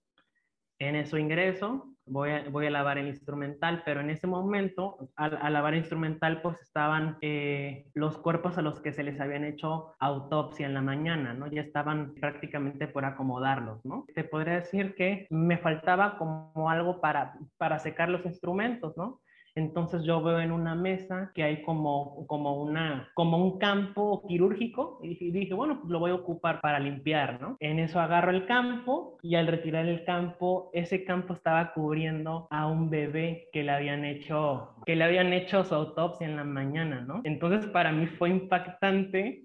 En 0.77 0.95
eso 0.95 1.17
ingreso, 1.17 1.95
voy 2.05 2.31
a, 2.31 2.49
voy 2.49 2.67
a 2.67 2.69
lavar 2.69 2.97
el 2.97 3.07
instrumental, 3.07 3.81
pero 3.85 4.01
en 4.01 4.09
ese 4.09 4.27
momento, 4.27 5.09
al, 5.15 5.37
al 5.41 5.53
lavar 5.53 5.73
el 5.73 5.79
instrumental, 5.79 6.41
pues 6.41 6.59
estaban 6.61 7.17
eh, 7.21 7.85
los 7.93 8.17
cuerpos 8.17 8.57
a 8.57 8.61
los 8.61 8.81
que 8.81 8.91
se 8.91 9.03
les 9.03 9.19
habían 9.21 9.45
hecho 9.45 9.95
autopsia 9.99 10.65
en 10.65 10.73
la 10.73 10.81
mañana, 10.81 11.33
¿no? 11.33 11.47
Ya 11.47 11.61
estaban 11.61 12.13
prácticamente 12.15 12.87
por 12.87 13.05
acomodarlos, 13.05 13.85
¿no? 13.85 14.05
Te 14.13 14.25
podría 14.25 14.55
decir 14.55 14.95
que 14.95 15.27
me 15.29 15.57
faltaba 15.57 16.17
como 16.17 16.69
algo 16.69 16.99
para, 16.99 17.37
para 17.57 17.79
secar 17.79 18.09
los 18.09 18.25
instrumentos, 18.25 18.97
¿no? 18.97 19.21
Entonces 19.55 20.03
yo 20.03 20.21
veo 20.21 20.39
en 20.39 20.51
una 20.51 20.75
mesa 20.75 21.31
que 21.33 21.43
hay 21.43 21.61
como, 21.63 22.27
como, 22.27 22.61
una, 22.61 23.09
como 23.13 23.37
un 23.37 23.57
campo 23.57 24.23
quirúrgico 24.27 24.99
y 25.01 25.31
dije, 25.31 25.53
bueno, 25.53 25.79
pues 25.79 25.89
lo 25.89 25.99
voy 25.99 26.11
a 26.11 26.15
ocupar 26.15 26.59
para 26.59 26.79
limpiar, 26.79 27.41
¿no? 27.41 27.55
En 27.59 27.79
eso 27.79 27.99
agarro 28.01 28.31
el 28.31 28.45
campo 28.45 29.17
y 29.21 29.35
al 29.35 29.47
retirar 29.47 29.85
el 29.87 30.03
campo, 30.03 30.69
ese 30.73 31.05
campo 31.05 31.33
estaba 31.33 31.73
cubriendo 31.73 32.47
a 32.49 32.67
un 32.67 32.89
bebé 32.89 33.47
que 33.53 33.63
le 33.63 33.71
habían 33.71 34.03
hecho, 34.03 34.75
que 34.85 34.95
le 34.95 35.05
habían 35.05 35.31
hecho 35.31 35.63
su 35.63 35.73
autopsia 35.73 36.27
en 36.27 36.35
la 36.35 36.43
mañana, 36.43 37.01
¿no? 37.01 37.21
Entonces 37.23 37.65
para 37.67 37.91
mí 37.91 38.07
fue 38.07 38.29
impactante 38.29 39.44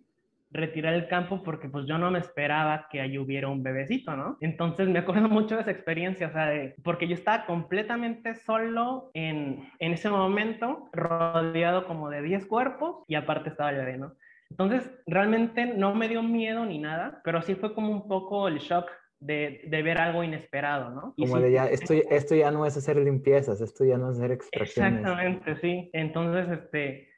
retirar 0.51 0.95
el 0.95 1.09
campo 1.09 1.43
porque 1.43 1.69
pues 1.69 1.87
yo 1.87 1.99
no 1.99 2.11
me 2.11 2.19
esperaba 2.19 2.89
que 2.91 3.01
ahí 3.01 3.19
hubiera 3.19 3.49
un 3.49 3.63
bebecito, 3.63 4.17
¿no? 4.17 4.37
Entonces 4.41 4.89
me 4.89 4.99
acuerdo 4.99 5.29
mucho 5.29 5.57
de 5.57 5.63
esa 5.63 5.71
experiencia, 5.71 6.29
o 6.29 6.33
sea, 6.33 6.47
de, 6.47 6.75
porque 6.83 7.07
yo 7.07 7.15
estaba 7.15 7.47
completamente 7.47 8.35
solo 8.35 9.11
en, 9.15 9.71
en 9.79 9.93
ese 9.93 10.11
momento, 10.11 10.89
rodeado 10.93 11.87
como 11.87 12.11
de 12.11 12.23
10 12.23 12.47
cuerpos 12.47 13.05
y 13.07 13.15
aparte 13.15 13.51
estaba 13.51 13.71
el 13.71 13.77
bebé, 13.77 13.99
¿no? 13.99 14.15
Entonces 14.51 14.91
realmente 15.07 15.67
no 15.67 15.95
me 15.95 16.09
dio 16.09 16.23
miedo 16.23 16.65
ni 16.65 16.79
nada, 16.79 17.21
pero 17.25 17.41
sí 17.43 17.55
fue 17.55 17.73
como 17.73 17.91
un 17.91 18.09
poco 18.09 18.49
el 18.49 18.59
shock 18.59 18.91
de, 19.21 19.63
de, 19.69 19.83
ver 19.83 19.99
algo 19.99 20.25
inesperado, 20.25 20.91
¿no? 20.91 21.15
Como 21.17 21.37
sí, 21.37 21.43
de 21.43 21.53
ya, 21.53 21.67
esto, 21.67 21.93
esto 21.93 22.35
ya 22.35 22.51
no 22.51 22.65
es 22.67 22.77
hacer 22.77 22.97
limpiezas, 22.97 23.61
esto 23.61 23.85
ya 23.85 23.99
no 23.99 24.11
es 24.11 24.17
hacer 24.17 24.33
extracciones. 24.33 25.01
Exactamente, 25.01 25.57
sí. 25.57 25.91
Entonces, 25.93 26.59
este, 26.59 27.10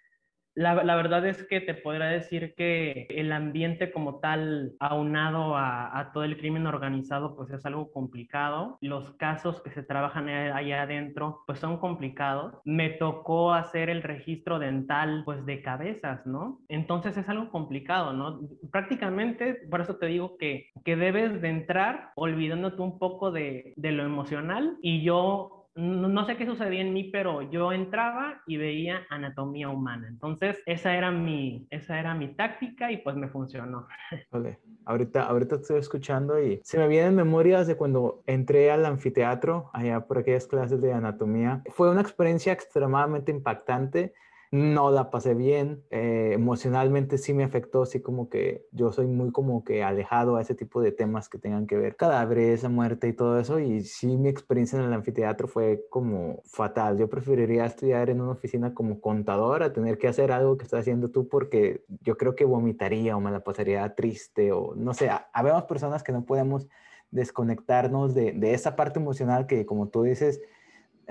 la, 0.54 0.82
la, 0.84 0.96
verdad 0.96 1.26
es 1.26 1.44
que 1.44 1.60
te 1.60 1.74
podría 1.74 2.06
decir 2.06 2.54
que 2.56 3.06
el 3.10 3.32
ambiente 3.32 3.90
como 3.90 4.20
tal, 4.20 4.72
aunado 4.80 5.56
a, 5.56 5.98
a, 5.98 6.12
todo 6.12 6.24
el 6.24 6.36
crimen 6.36 6.66
organizado, 6.66 7.36
pues 7.36 7.50
es 7.50 7.64
algo 7.64 7.90
complicado. 7.92 8.78
Los 8.80 9.12
casos 9.14 9.60
que 9.62 9.70
se 9.70 9.82
trabajan 9.82 10.28
allá 10.28 10.82
adentro, 10.82 11.42
pues 11.46 11.58
son 11.58 11.78
complicados. 11.78 12.54
Me 12.64 12.90
tocó 12.90 13.54
hacer 13.54 13.88
el 13.88 14.02
registro 14.02 14.58
dental, 14.58 15.22
pues 15.24 15.44
de 15.46 15.62
cabezas, 15.62 16.26
¿no? 16.26 16.60
Entonces 16.68 17.16
es 17.16 17.28
algo 17.28 17.50
complicado, 17.50 18.12
¿no? 18.12 18.40
Prácticamente, 18.70 19.54
por 19.70 19.80
eso 19.80 19.96
te 19.96 20.06
digo 20.06 20.36
que, 20.38 20.70
que 20.84 20.96
debes 20.96 21.40
de 21.40 21.48
entrar 21.48 22.10
olvidándote 22.14 22.82
un 22.82 22.98
poco 22.98 23.30
de, 23.30 23.72
de 23.76 23.92
lo 23.92 24.04
emocional 24.04 24.76
y 24.82 25.02
yo 25.02 25.61
no, 25.74 26.08
no, 26.08 26.26
sé 26.26 26.36
qué 26.36 26.44
sucedía 26.44 26.82
en 26.82 26.92
mí, 26.92 27.04
pero 27.04 27.42
yo 27.50 27.72
entraba 27.72 28.42
y 28.46 28.56
veía 28.58 29.06
anatomía 29.08 29.68
humana. 29.68 30.06
Entonces, 30.08 30.62
esa 30.66 30.94
era 30.94 31.10
mi, 31.10 31.66
esa 31.70 31.98
era 31.98 32.14
mi 32.14 32.34
táctica 32.34 32.92
y 32.92 32.98
pues 32.98 33.16
me 33.16 33.28
funcionó. 33.28 33.86
Okay. 34.34 34.56
Ahorita, 34.86 35.24
ahorita 35.24 35.56
estoy 35.56 35.78
escuchando 35.78 36.42
y 36.42 36.60
se 36.64 36.78
me 36.78 36.88
vienen 36.88 37.14
memorias 37.14 37.66
de 37.66 37.76
cuando 37.76 38.22
entré 38.26 38.70
al 38.70 38.84
anfiteatro, 38.86 39.70
allá 39.72 40.06
por 40.06 40.18
aquellas 40.18 40.46
clases 40.46 40.80
de 40.80 40.92
anatomía. 40.92 41.62
Fue 41.70 41.90
una 41.90 42.00
experiencia 42.00 42.52
extremadamente 42.52 43.30
impactante 43.30 44.14
no 44.52 44.90
la 44.90 45.10
pasé 45.10 45.32
bien, 45.32 45.82
eh, 45.90 46.32
emocionalmente 46.34 47.16
sí 47.16 47.32
me 47.32 47.42
afectó, 47.42 47.82
así 47.82 48.02
como 48.02 48.28
que 48.28 48.66
yo 48.70 48.92
soy 48.92 49.06
muy 49.06 49.32
como 49.32 49.64
que 49.64 49.82
alejado 49.82 50.36
a 50.36 50.42
ese 50.42 50.54
tipo 50.54 50.82
de 50.82 50.92
temas 50.92 51.30
que 51.30 51.38
tengan 51.38 51.66
que 51.66 51.78
ver 51.78 51.96
cadáveres, 51.96 52.68
muerte 52.68 53.08
y 53.08 53.14
todo 53.14 53.40
eso, 53.40 53.60
y 53.60 53.80
sí 53.80 54.18
mi 54.18 54.28
experiencia 54.28 54.78
en 54.78 54.84
el 54.84 54.92
anfiteatro 54.92 55.48
fue 55.48 55.86
como 55.88 56.42
fatal. 56.44 56.98
Yo 56.98 57.08
preferiría 57.08 57.64
estudiar 57.64 58.10
en 58.10 58.20
una 58.20 58.32
oficina 58.32 58.74
como 58.74 59.00
contador 59.00 59.62
a 59.62 59.72
tener 59.72 59.96
que 59.96 60.08
hacer 60.08 60.30
algo 60.32 60.58
que 60.58 60.64
estás 60.64 60.80
haciendo 60.80 61.10
tú 61.10 61.28
porque 61.28 61.84
yo 62.02 62.18
creo 62.18 62.36
que 62.36 62.44
vomitaría 62.44 63.16
o 63.16 63.20
me 63.20 63.30
la 63.30 63.40
pasaría 63.42 63.94
triste 63.94 64.52
o 64.52 64.74
no 64.76 64.92
sé, 64.92 65.10
habemos 65.32 65.64
personas 65.64 66.02
que 66.02 66.12
no 66.12 66.26
podemos 66.26 66.68
desconectarnos 67.10 68.14
de, 68.14 68.32
de 68.32 68.52
esa 68.52 68.76
parte 68.76 68.98
emocional 68.98 69.46
que 69.46 69.64
como 69.64 69.88
tú 69.88 70.02
dices, 70.02 70.42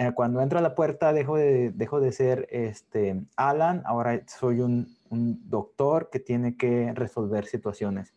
eh, 0.02 0.14
cuando 0.16 0.42
entro 0.42 0.58
a 0.58 0.64
la 0.64 0.74
puerta 0.74 1.14
dejo 1.14 1.36
de, 1.36 1.70
dejo 1.70 2.00
de 2.00 2.12
ser 2.12 2.48
este, 2.50 3.22
Alan, 3.36 3.84
ahora 3.86 4.20
soy 4.26 4.60
un, 4.60 4.98
un 5.12 5.48
doctor 5.48 6.10
que 6.10 6.20
tiene 6.20 6.58
que 6.58 6.92
resolver 6.96 7.46
situaciones. 7.46 8.12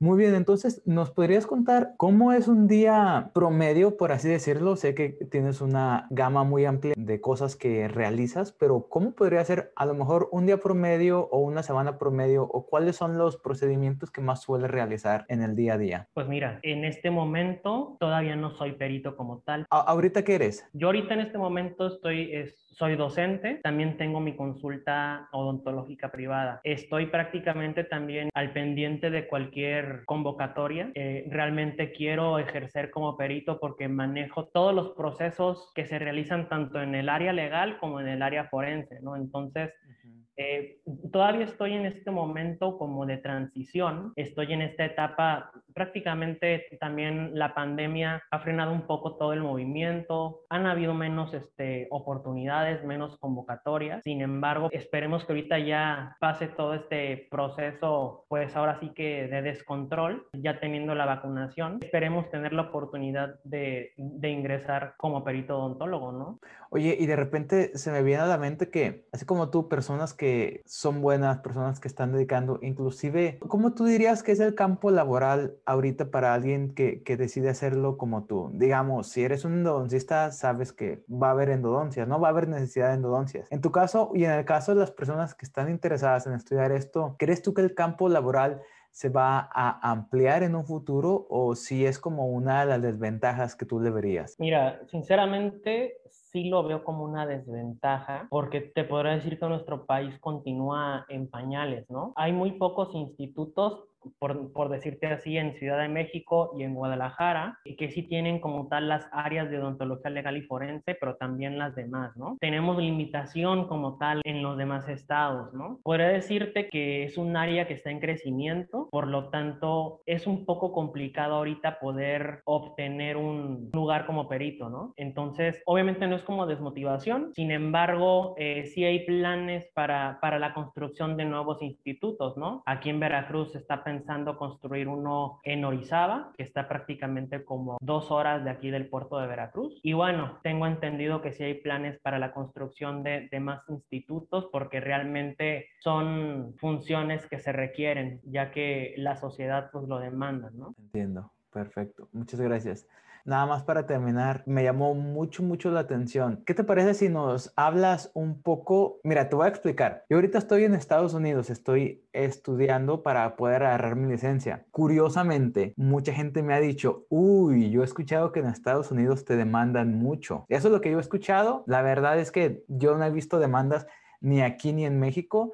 Muy 0.00 0.18
bien, 0.18 0.34
entonces, 0.34 0.82
¿nos 0.86 1.10
podrías 1.10 1.46
contar 1.46 1.94
cómo 1.96 2.32
es 2.32 2.48
un 2.48 2.66
día 2.66 3.30
promedio, 3.32 3.96
por 3.96 4.12
así 4.12 4.28
decirlo? 4.28 4.76
Sé 4.76 4.94
que 4.94 5.10
tienes 5.30 5.60
una 5.60 6.06
gama 6.10 6.44
muy 6.44 6.64
amplia 6.64 6.94
de 6.96 7.20
cosas 7.20 7.56
que 7.56 7.88
realizas, 7.88 8.52
pero 8.52 8.88
¿cómo 8.88 9.12
podría 9.12 9.44
ser 9.44 9.72
a 9.76 9.86
lo 9.86 9.94
mejor 9.94 10.28
un 10.32 10.46
día 10.46 10.58
promedio 10.58 11.28
o 11.30 11.38
una 11.38 11.62
semana 11.62 11.98
promedio 11.98 12.42
o 12.44 12.66
cuáles 12.66 12.96
son 12.96 13.18
los 13.18 13.36
procedimientos 13.36 14.10
que 14.10 14.20
más 14.20 14.42
suele 14.42 14.68
realizar 14.68 15.24
en 15.28 15.42
el 15.42 15.54
día 15.56 15.74
a 15.74 15.78
día? 15.78 16.08
Pues 16.14 16.28
mira, 16.28 16.58
en 16.62 16.84
este 16.84 17.10
momento 17.10 17.96
todavía 18.00 18.36
no 18.36 18.50
soy 18.50 18.72
perito 18.72 19.16
como 19.16 19.40
tal. 19.40 19.66
¿A 19.70 19.80
¿Ahorita 19.80 20.24
qué 20.24 20.34
eres? 20.34 20.66
Yo 20.72 20.88
ahorita 20.88 21.14
en 21.14 21.20
este 21.20 21.38
momento 21.38 21.86
estoy, 21.86 22.34
es, 22.34 22.63
soy 22.74 22.96
docente, 22.96 23.60
también 23.62 23.96
tengo 23.96 24.20
mi 24.20 24.34
consulta 24.34 25.28
odontológica 25.32 26.10
privada. 26.10 26.60
Estoy 26.64 27.06
prácticamente 27.06 27.84
también 27.84 28.30
al 28.34 28.52
pendiente 28.52 29.10
de 29.10 29.26
cualquier 29.26 30.04
convocatoria. 30.04 30.90
Eh, 30.94 31.26
realmente 31.30 31.92
quiero 31.92 32.38
ejercer 32.38 32.90
como 32.90 33.16
perito 33.16 33.58
porque 33.60 33.88
manejo 33.88 34.46
todos 34.46 34.74
los 34.74 34.90
procesos 34.90 35.70
que 35.74 35.86
se 35.86 35.98
realizan 35.98 36.48
tanto 36.48 36.82
en 36.82 36.94
el 36.94 37.08
área 37.08 37.32
legal 37.32 37.78
como 37.78 38.00
en 38.00 38.08
el 38.08 38.22
área 38.22 38.44
forense, 38.44 39.00
¿no? 39.00 39.16
Entonces, 39.16 39.72
uh 39.84 40.08
-huh. 40.08 40.24
eh, 40.36 40.80
todavía 41.12 41.44
estoy 41.44 41.74
en 41.74 41.86
este 41.86 42.10
momento 42.10 42.76
como 42.76 43.06
de 43.06 43.18
transición, 43.18 44.12
estoy 44.16 44.52
en 44.52 44.62
esta 44.62 44.84
etapa, 44.84 45.52
prácticamente 45.74 46.66
también 46.80 47.38
la 47.38 47.54
pandemia 47.54 48.22
ha 48.30 48.38
frenado 48.38 48.72
un 48.72 48.86
poco 48.86 49.16
todo 49.16 49.32
el 49.32 49.42
movimiento, 49.42 50.40
han 50.48 50.66
habido 50.66 50.94
menos 50.94 51.34
este, 51.34 51.88
oportunidades, 51.90 52.84
menos 52.84 53.18
convocatorias, 53.18 54.02
sin 54.04 54.20
embargo, 54.20 54.68
esperemos 54.72 55.24
que 55.24 55.32
ahorita 55.32 55.58
ya 55.58 56.16
pase 56.20 56.48
todo 56.48 56.74
este 56.74 57.28
proceso, 57.30 58.24
pues 58.28 58.54
ahora 58.56 58.78
sí 58.80 58.90
que 58.94 59.26
de 59.28 59.42
descontrol, 59.42 60.26
ya 60.32 60.60
teniendo 60.60 60.94
la 60.94 61.06
vacunación, 61.06 61.78
esperemos 61.82 62.30
tener 62.30 62.52
la 62.52 62.62
oportunidad 62.62 63.40
de, 63.44 63.92
de 63.96 64.28
ingresar 64.30 64.94
como 64.96 65.24
perito 65.24 65.58
odontólogo, 65.58 66.12
¿no? 66.12 66.38
Oye, 66.70 66.96
y 66.98 67.06
de 67.06 67.16
repente 67.16 67.76
se 67.78 67.92
me 67.92 68.02
viene 68.02 68.22
a 68.22 68.26
la 68.26 68.38
mente 68.38 68.70
que, 68.70 69.06
así 69.12 69.24
como 69.24 69.50
tú, 69.50 69.68
personas 69.68 70.12
que 70.12 70.62
son 70.66 71.02
buenas, 71.02 71.38
personas 71.38 71.78
que 71.80 71.88
están 71.88 72.12
dedicando, 72.12 72.58
inclusive, 72.62 73.38
¿cómo 73.46 73.74
tú 73.74 73.84
dirías 73.84 74.22
que 74.22 74.32
es 74.32 74.40
el 74.40 74.54
campo 74.54 74.90
laboral 74.90 75.56
ahorita 75.66 76.10
para 76.10 76.34
alguien 76.34 76.74
que, 76.74 77.02
que, 77.02 77.16
decide 77.16 77.50
hacerlo 77.50 77.96
como 77.96 78.24
tú? 78.24 78.50
Digamos, 78.54 79.08
si 79.08 79.22
eres 79.22 79.44
un 79.44 79.54
endodoncista, 79.54 80.30
sabes 80.32 80.72
que 80.72 81.04
va 81.10 81.28
a 81.28 81.30
haber 81.32 81.50
endodoncias, 81.50 82.06
no 82.08 82.20
va 82.20 82.28
a 82.28 82.30
haber 82.30 82.48
necesidad 82.48 82.88
de 82.88 82.94
endodoncias. 82.94 83.50
En 83.50 83.60
tu 83.60 83.70
caso 83.70 84.10
y 84.14 84.24
en 84.24 84.32
el 84.32 84.44
caso 84.44 84.74
de 84.74 84.80
las 84.80 84.90
personas 84.90 85.34
que 85.34 85.46
están 85.46 85.70
interesadas 85.70 86.26
en 86.26 86.34
estudiar 86.34 86.72
esto, 86.72 87.16
¿crees 87.18 87.42
tú 87.42 87.54
que 87.54 87.62
el 87.62 87.74
campo 87.74 88.08
laboral 88.08 88.62
se 88.94 89.08
va 89.08 89.48
a 89.52 89.90
ampliar 89.90 90.44
en 90.44 90.54
un 90.54 90.64
futuro 90.64 91.26
o 91.28 91.56
si 91.56 91.84
es 91.84 91.98
como 91.98 92.28
una 92.28 92.60
de 92.60 92.66
las 92.66 92.80
desventajas 92.80 93.56
que 93.56 93.66
tú 93.66 93.80
le 93.80 93.90
verías? 93.90 94.36
Mira, 94.38 94.80
sinceramente 94.86 95.96
sí 96.10 96.44
lo 96.44 96.62
veo 96.62 96.84
como 96.84 97.02
una 97.02 97.26
desventaja 97.26 98.28
porque 98.30 98.60
te 98.60 98.84
podría 98.84 99.14
decir 99.14 99.38
que 99.38 99.46
nuestro 99.46 99.84
país 99.84 100.16
continúa 100.20 101.06
en 101.08 101.28
pañales, 101.28 101.90
¿no? 101.90 102.12
Hay 102.14 102.32
muy 102.32 102.52
pocos 102.52 102.94
institutos 102.94 103.84
por, 104.18 104.52
por, 104.52 104.68
decirte 104.68 105.06
así, 105.06 105.36
en 105.36 105.54
Ciudad 105.54 105.78
de 105.78 105.88
México 105.88 106.52
y 106.58 106.62
en 106.62 106.74
Guadalajara, 106.74 107.58
y 107.64 107.76
que 107.76 107.90
sí 107.90 108.02
tienen 108.02 108.40
como 108.40 108.68
tal 108.68 108.88
las 108.88 109.08
áreas 109.12 109.50
de 109.50 109.58
odontología 109.58 110.10
legal 110.10 110.36
y 110.36 110.42
forense, 110.42 110.96
pero 110.98 111.16
también 111.16 111.58
las 111.58 111.74
demás, 111.74 112.16
¿no? 112.16 112.36
Tenemos 112.40 112.76
limitación 112.78 113.66
como 113.66 113.98
tal 113.98 114.20
en 114.24 114.42
los 114.42 114.56
demás 114.56 114.88
estados, 114.88 115.52
¿no? 115.54 115.80
Podría 115.82 116.08
decirte 116.08 116.68
que 116.68 117.04
es 117.04 117.18
un 117.18 117.36
área 117.36 117.66
que 117.66 117.74
está 117.74 117.90
en 117.90 118.00
crecimiento, 118.00 118.88
por 118.90 119.06
lo 119.06 119.30
tanto, 119.30 120.00
es 120.06 120.26
un 120.26 120.44
poco 120.44 120.72
complicado 120.72 121.36
ahorita 121.36 121.78
poder 121.80 122.42
obtener 122.44 123.16
un 123.16 123.70
lugar 123.72 124.06
como 124.06 124.28
perito, 124.28 124.68
¿no? 124.68 124.92
Entonces, 124.96 125.62
obviamente 125.66 126.06
no 126.06 126.16
es 126.16 126.22
como 126.22 126.46
desmotivación, 126.46 127.32
sin 127.34 127.50
embargo, 127.50 128.34
eh, 128.38 128.66
sí 128.66 128.84
hay 128.84 129.06
planes 129.06 129.70
para, 129.74 130.18
para 130.20 130.38
la 130.38 130.54
construcción 130.54 131.16
de 131.16 131.24
nuevos 131.24 131.62
institutos, 131.62 132.36
¿no? 132.36 132.62
Aquí 132.66 132.90
en 132.90 133.00
Veracruz 133.00 133.54
está 133.54 133.82
pensando 133.82 133.93
pensando 133.94 134.36
construir 134.36 134.88
uno 134.88 135.40
en 135.44 135.64
Orizaba, 135.64 136.32
que 136.36 136.42
está 136.42 136.68
prácticamente 136.68 137.44
como 137.44 137.78
dos 137.80 138.10
horas 138.10 138.44
de 138.44 138.50
aquí 138.50 138.70
del 138.70 138.88
puerto 138.88 139.18
de 139.18 139.28
Veracruz. 139.28 139.78
Y 139.82 139.92
bueno, 139.92 140.38
tengo 140.42 140.66
entendido 140.66 141.22
que 141.22 141.32
sí 141.32 141.44
hay 141.44 141.54
planes 141.54 142.00
para 142.00 142.18
la 142.18 142.32
construcción 142.32 143.04
de, 143.04 143.28
de 143.30 143.40
más 143.40 143.62
institutos 143.68 144.48
porque 144.50 144.80
realmente 144.80 145.68
son 145.78 146.54
funciones 146.58 147.26
que 147.26 147.38
se 147.38 147.52
requieren, 147.52 148.20
ya 148.24 148.50
que 148.50 148.94
la 148.96 149.14
sociedad 149.16 149.70
pues 149.72 149.86
lo 149.86 150.00
demanda, 150.00 150.50
¿no? 150.52 150.74
Entiendo, 150.78 151.30
perfecto. 151.52 152.08
Muchas 152.12 152.40
gracias. 152.40 152.88
Nada 153.26 153.46
más 153.46 153.62
para 153.62 153.86
terminar, 153.86 154.42
me 154.44 154.62
llamó 154.64 154.94
mucho, 154.94 155.42
mucho 155.42 155.70
la 155.70 155.80
atención. 155.80 156.42
¿Qué 156.44 156.52
te 156.52 156.62
parece 156.62 156.92
si 156.92 157.08
nos 157.08 157.54
hablas 157.56 158.10
un 158.12 158.42
poco? 158.42 159.00
Mira, 159.02 159.30
te 159.30 159.36
voy 159.36 159.46
a 159.46 159.48
explicar. 159.48 160.04
Yo 160.10 160.18
ahorita 160.18 160.36
estoy 160.36 160.64
en 160.64 160.74
Estados 160.74 161.14
Unidos, 161.14 161.48
estoy 161.48 162.04
estudiando 162.12 163.02
para 163.02 163.34
poder 163.36 163.62
agarrar 163.62 163.96
mi 163.96 164.12
licencia. 164.12 164.66
Curiosamente, 164.70 165.72
mucha 165.78 166.12
gente 166.12 166.42
me 166.42 166.52
ha 166.52 166.60
dicho, 166.60 167.06
uy, 167.08 167.70
yo 167.70 167.80
he 167.80 167.86
escuchado 167.86 168.30
que 168.30 168.40
en 168.40 168.46
Estados 168.46 168.90
Unidos 168.90 169.24
te 169.24 169.36
demandan 169.36 169.98
mucho. 169.98 170.44
Eso 170.50 170.68
es 170.68 170.72
lo 170.74 170.82
que 170.82 170.90
yo 170.90 170.98
he 170.98 171.00
escuchado. 171.00 171.64
La 171.66 171.80
verdad 171.80 172.18
es 172.18 172.30
que 172.30 172.66
yo 172.68 172.94
no 172.98 173.06
he 173.06 173.10
visto 173.10 173.38
demandas 173.38 173.86
ni 174.20 174.42
aquí 174.42 174.74
ni 174.74 174.84
en 174.84 175.00
México. 175.00 175.52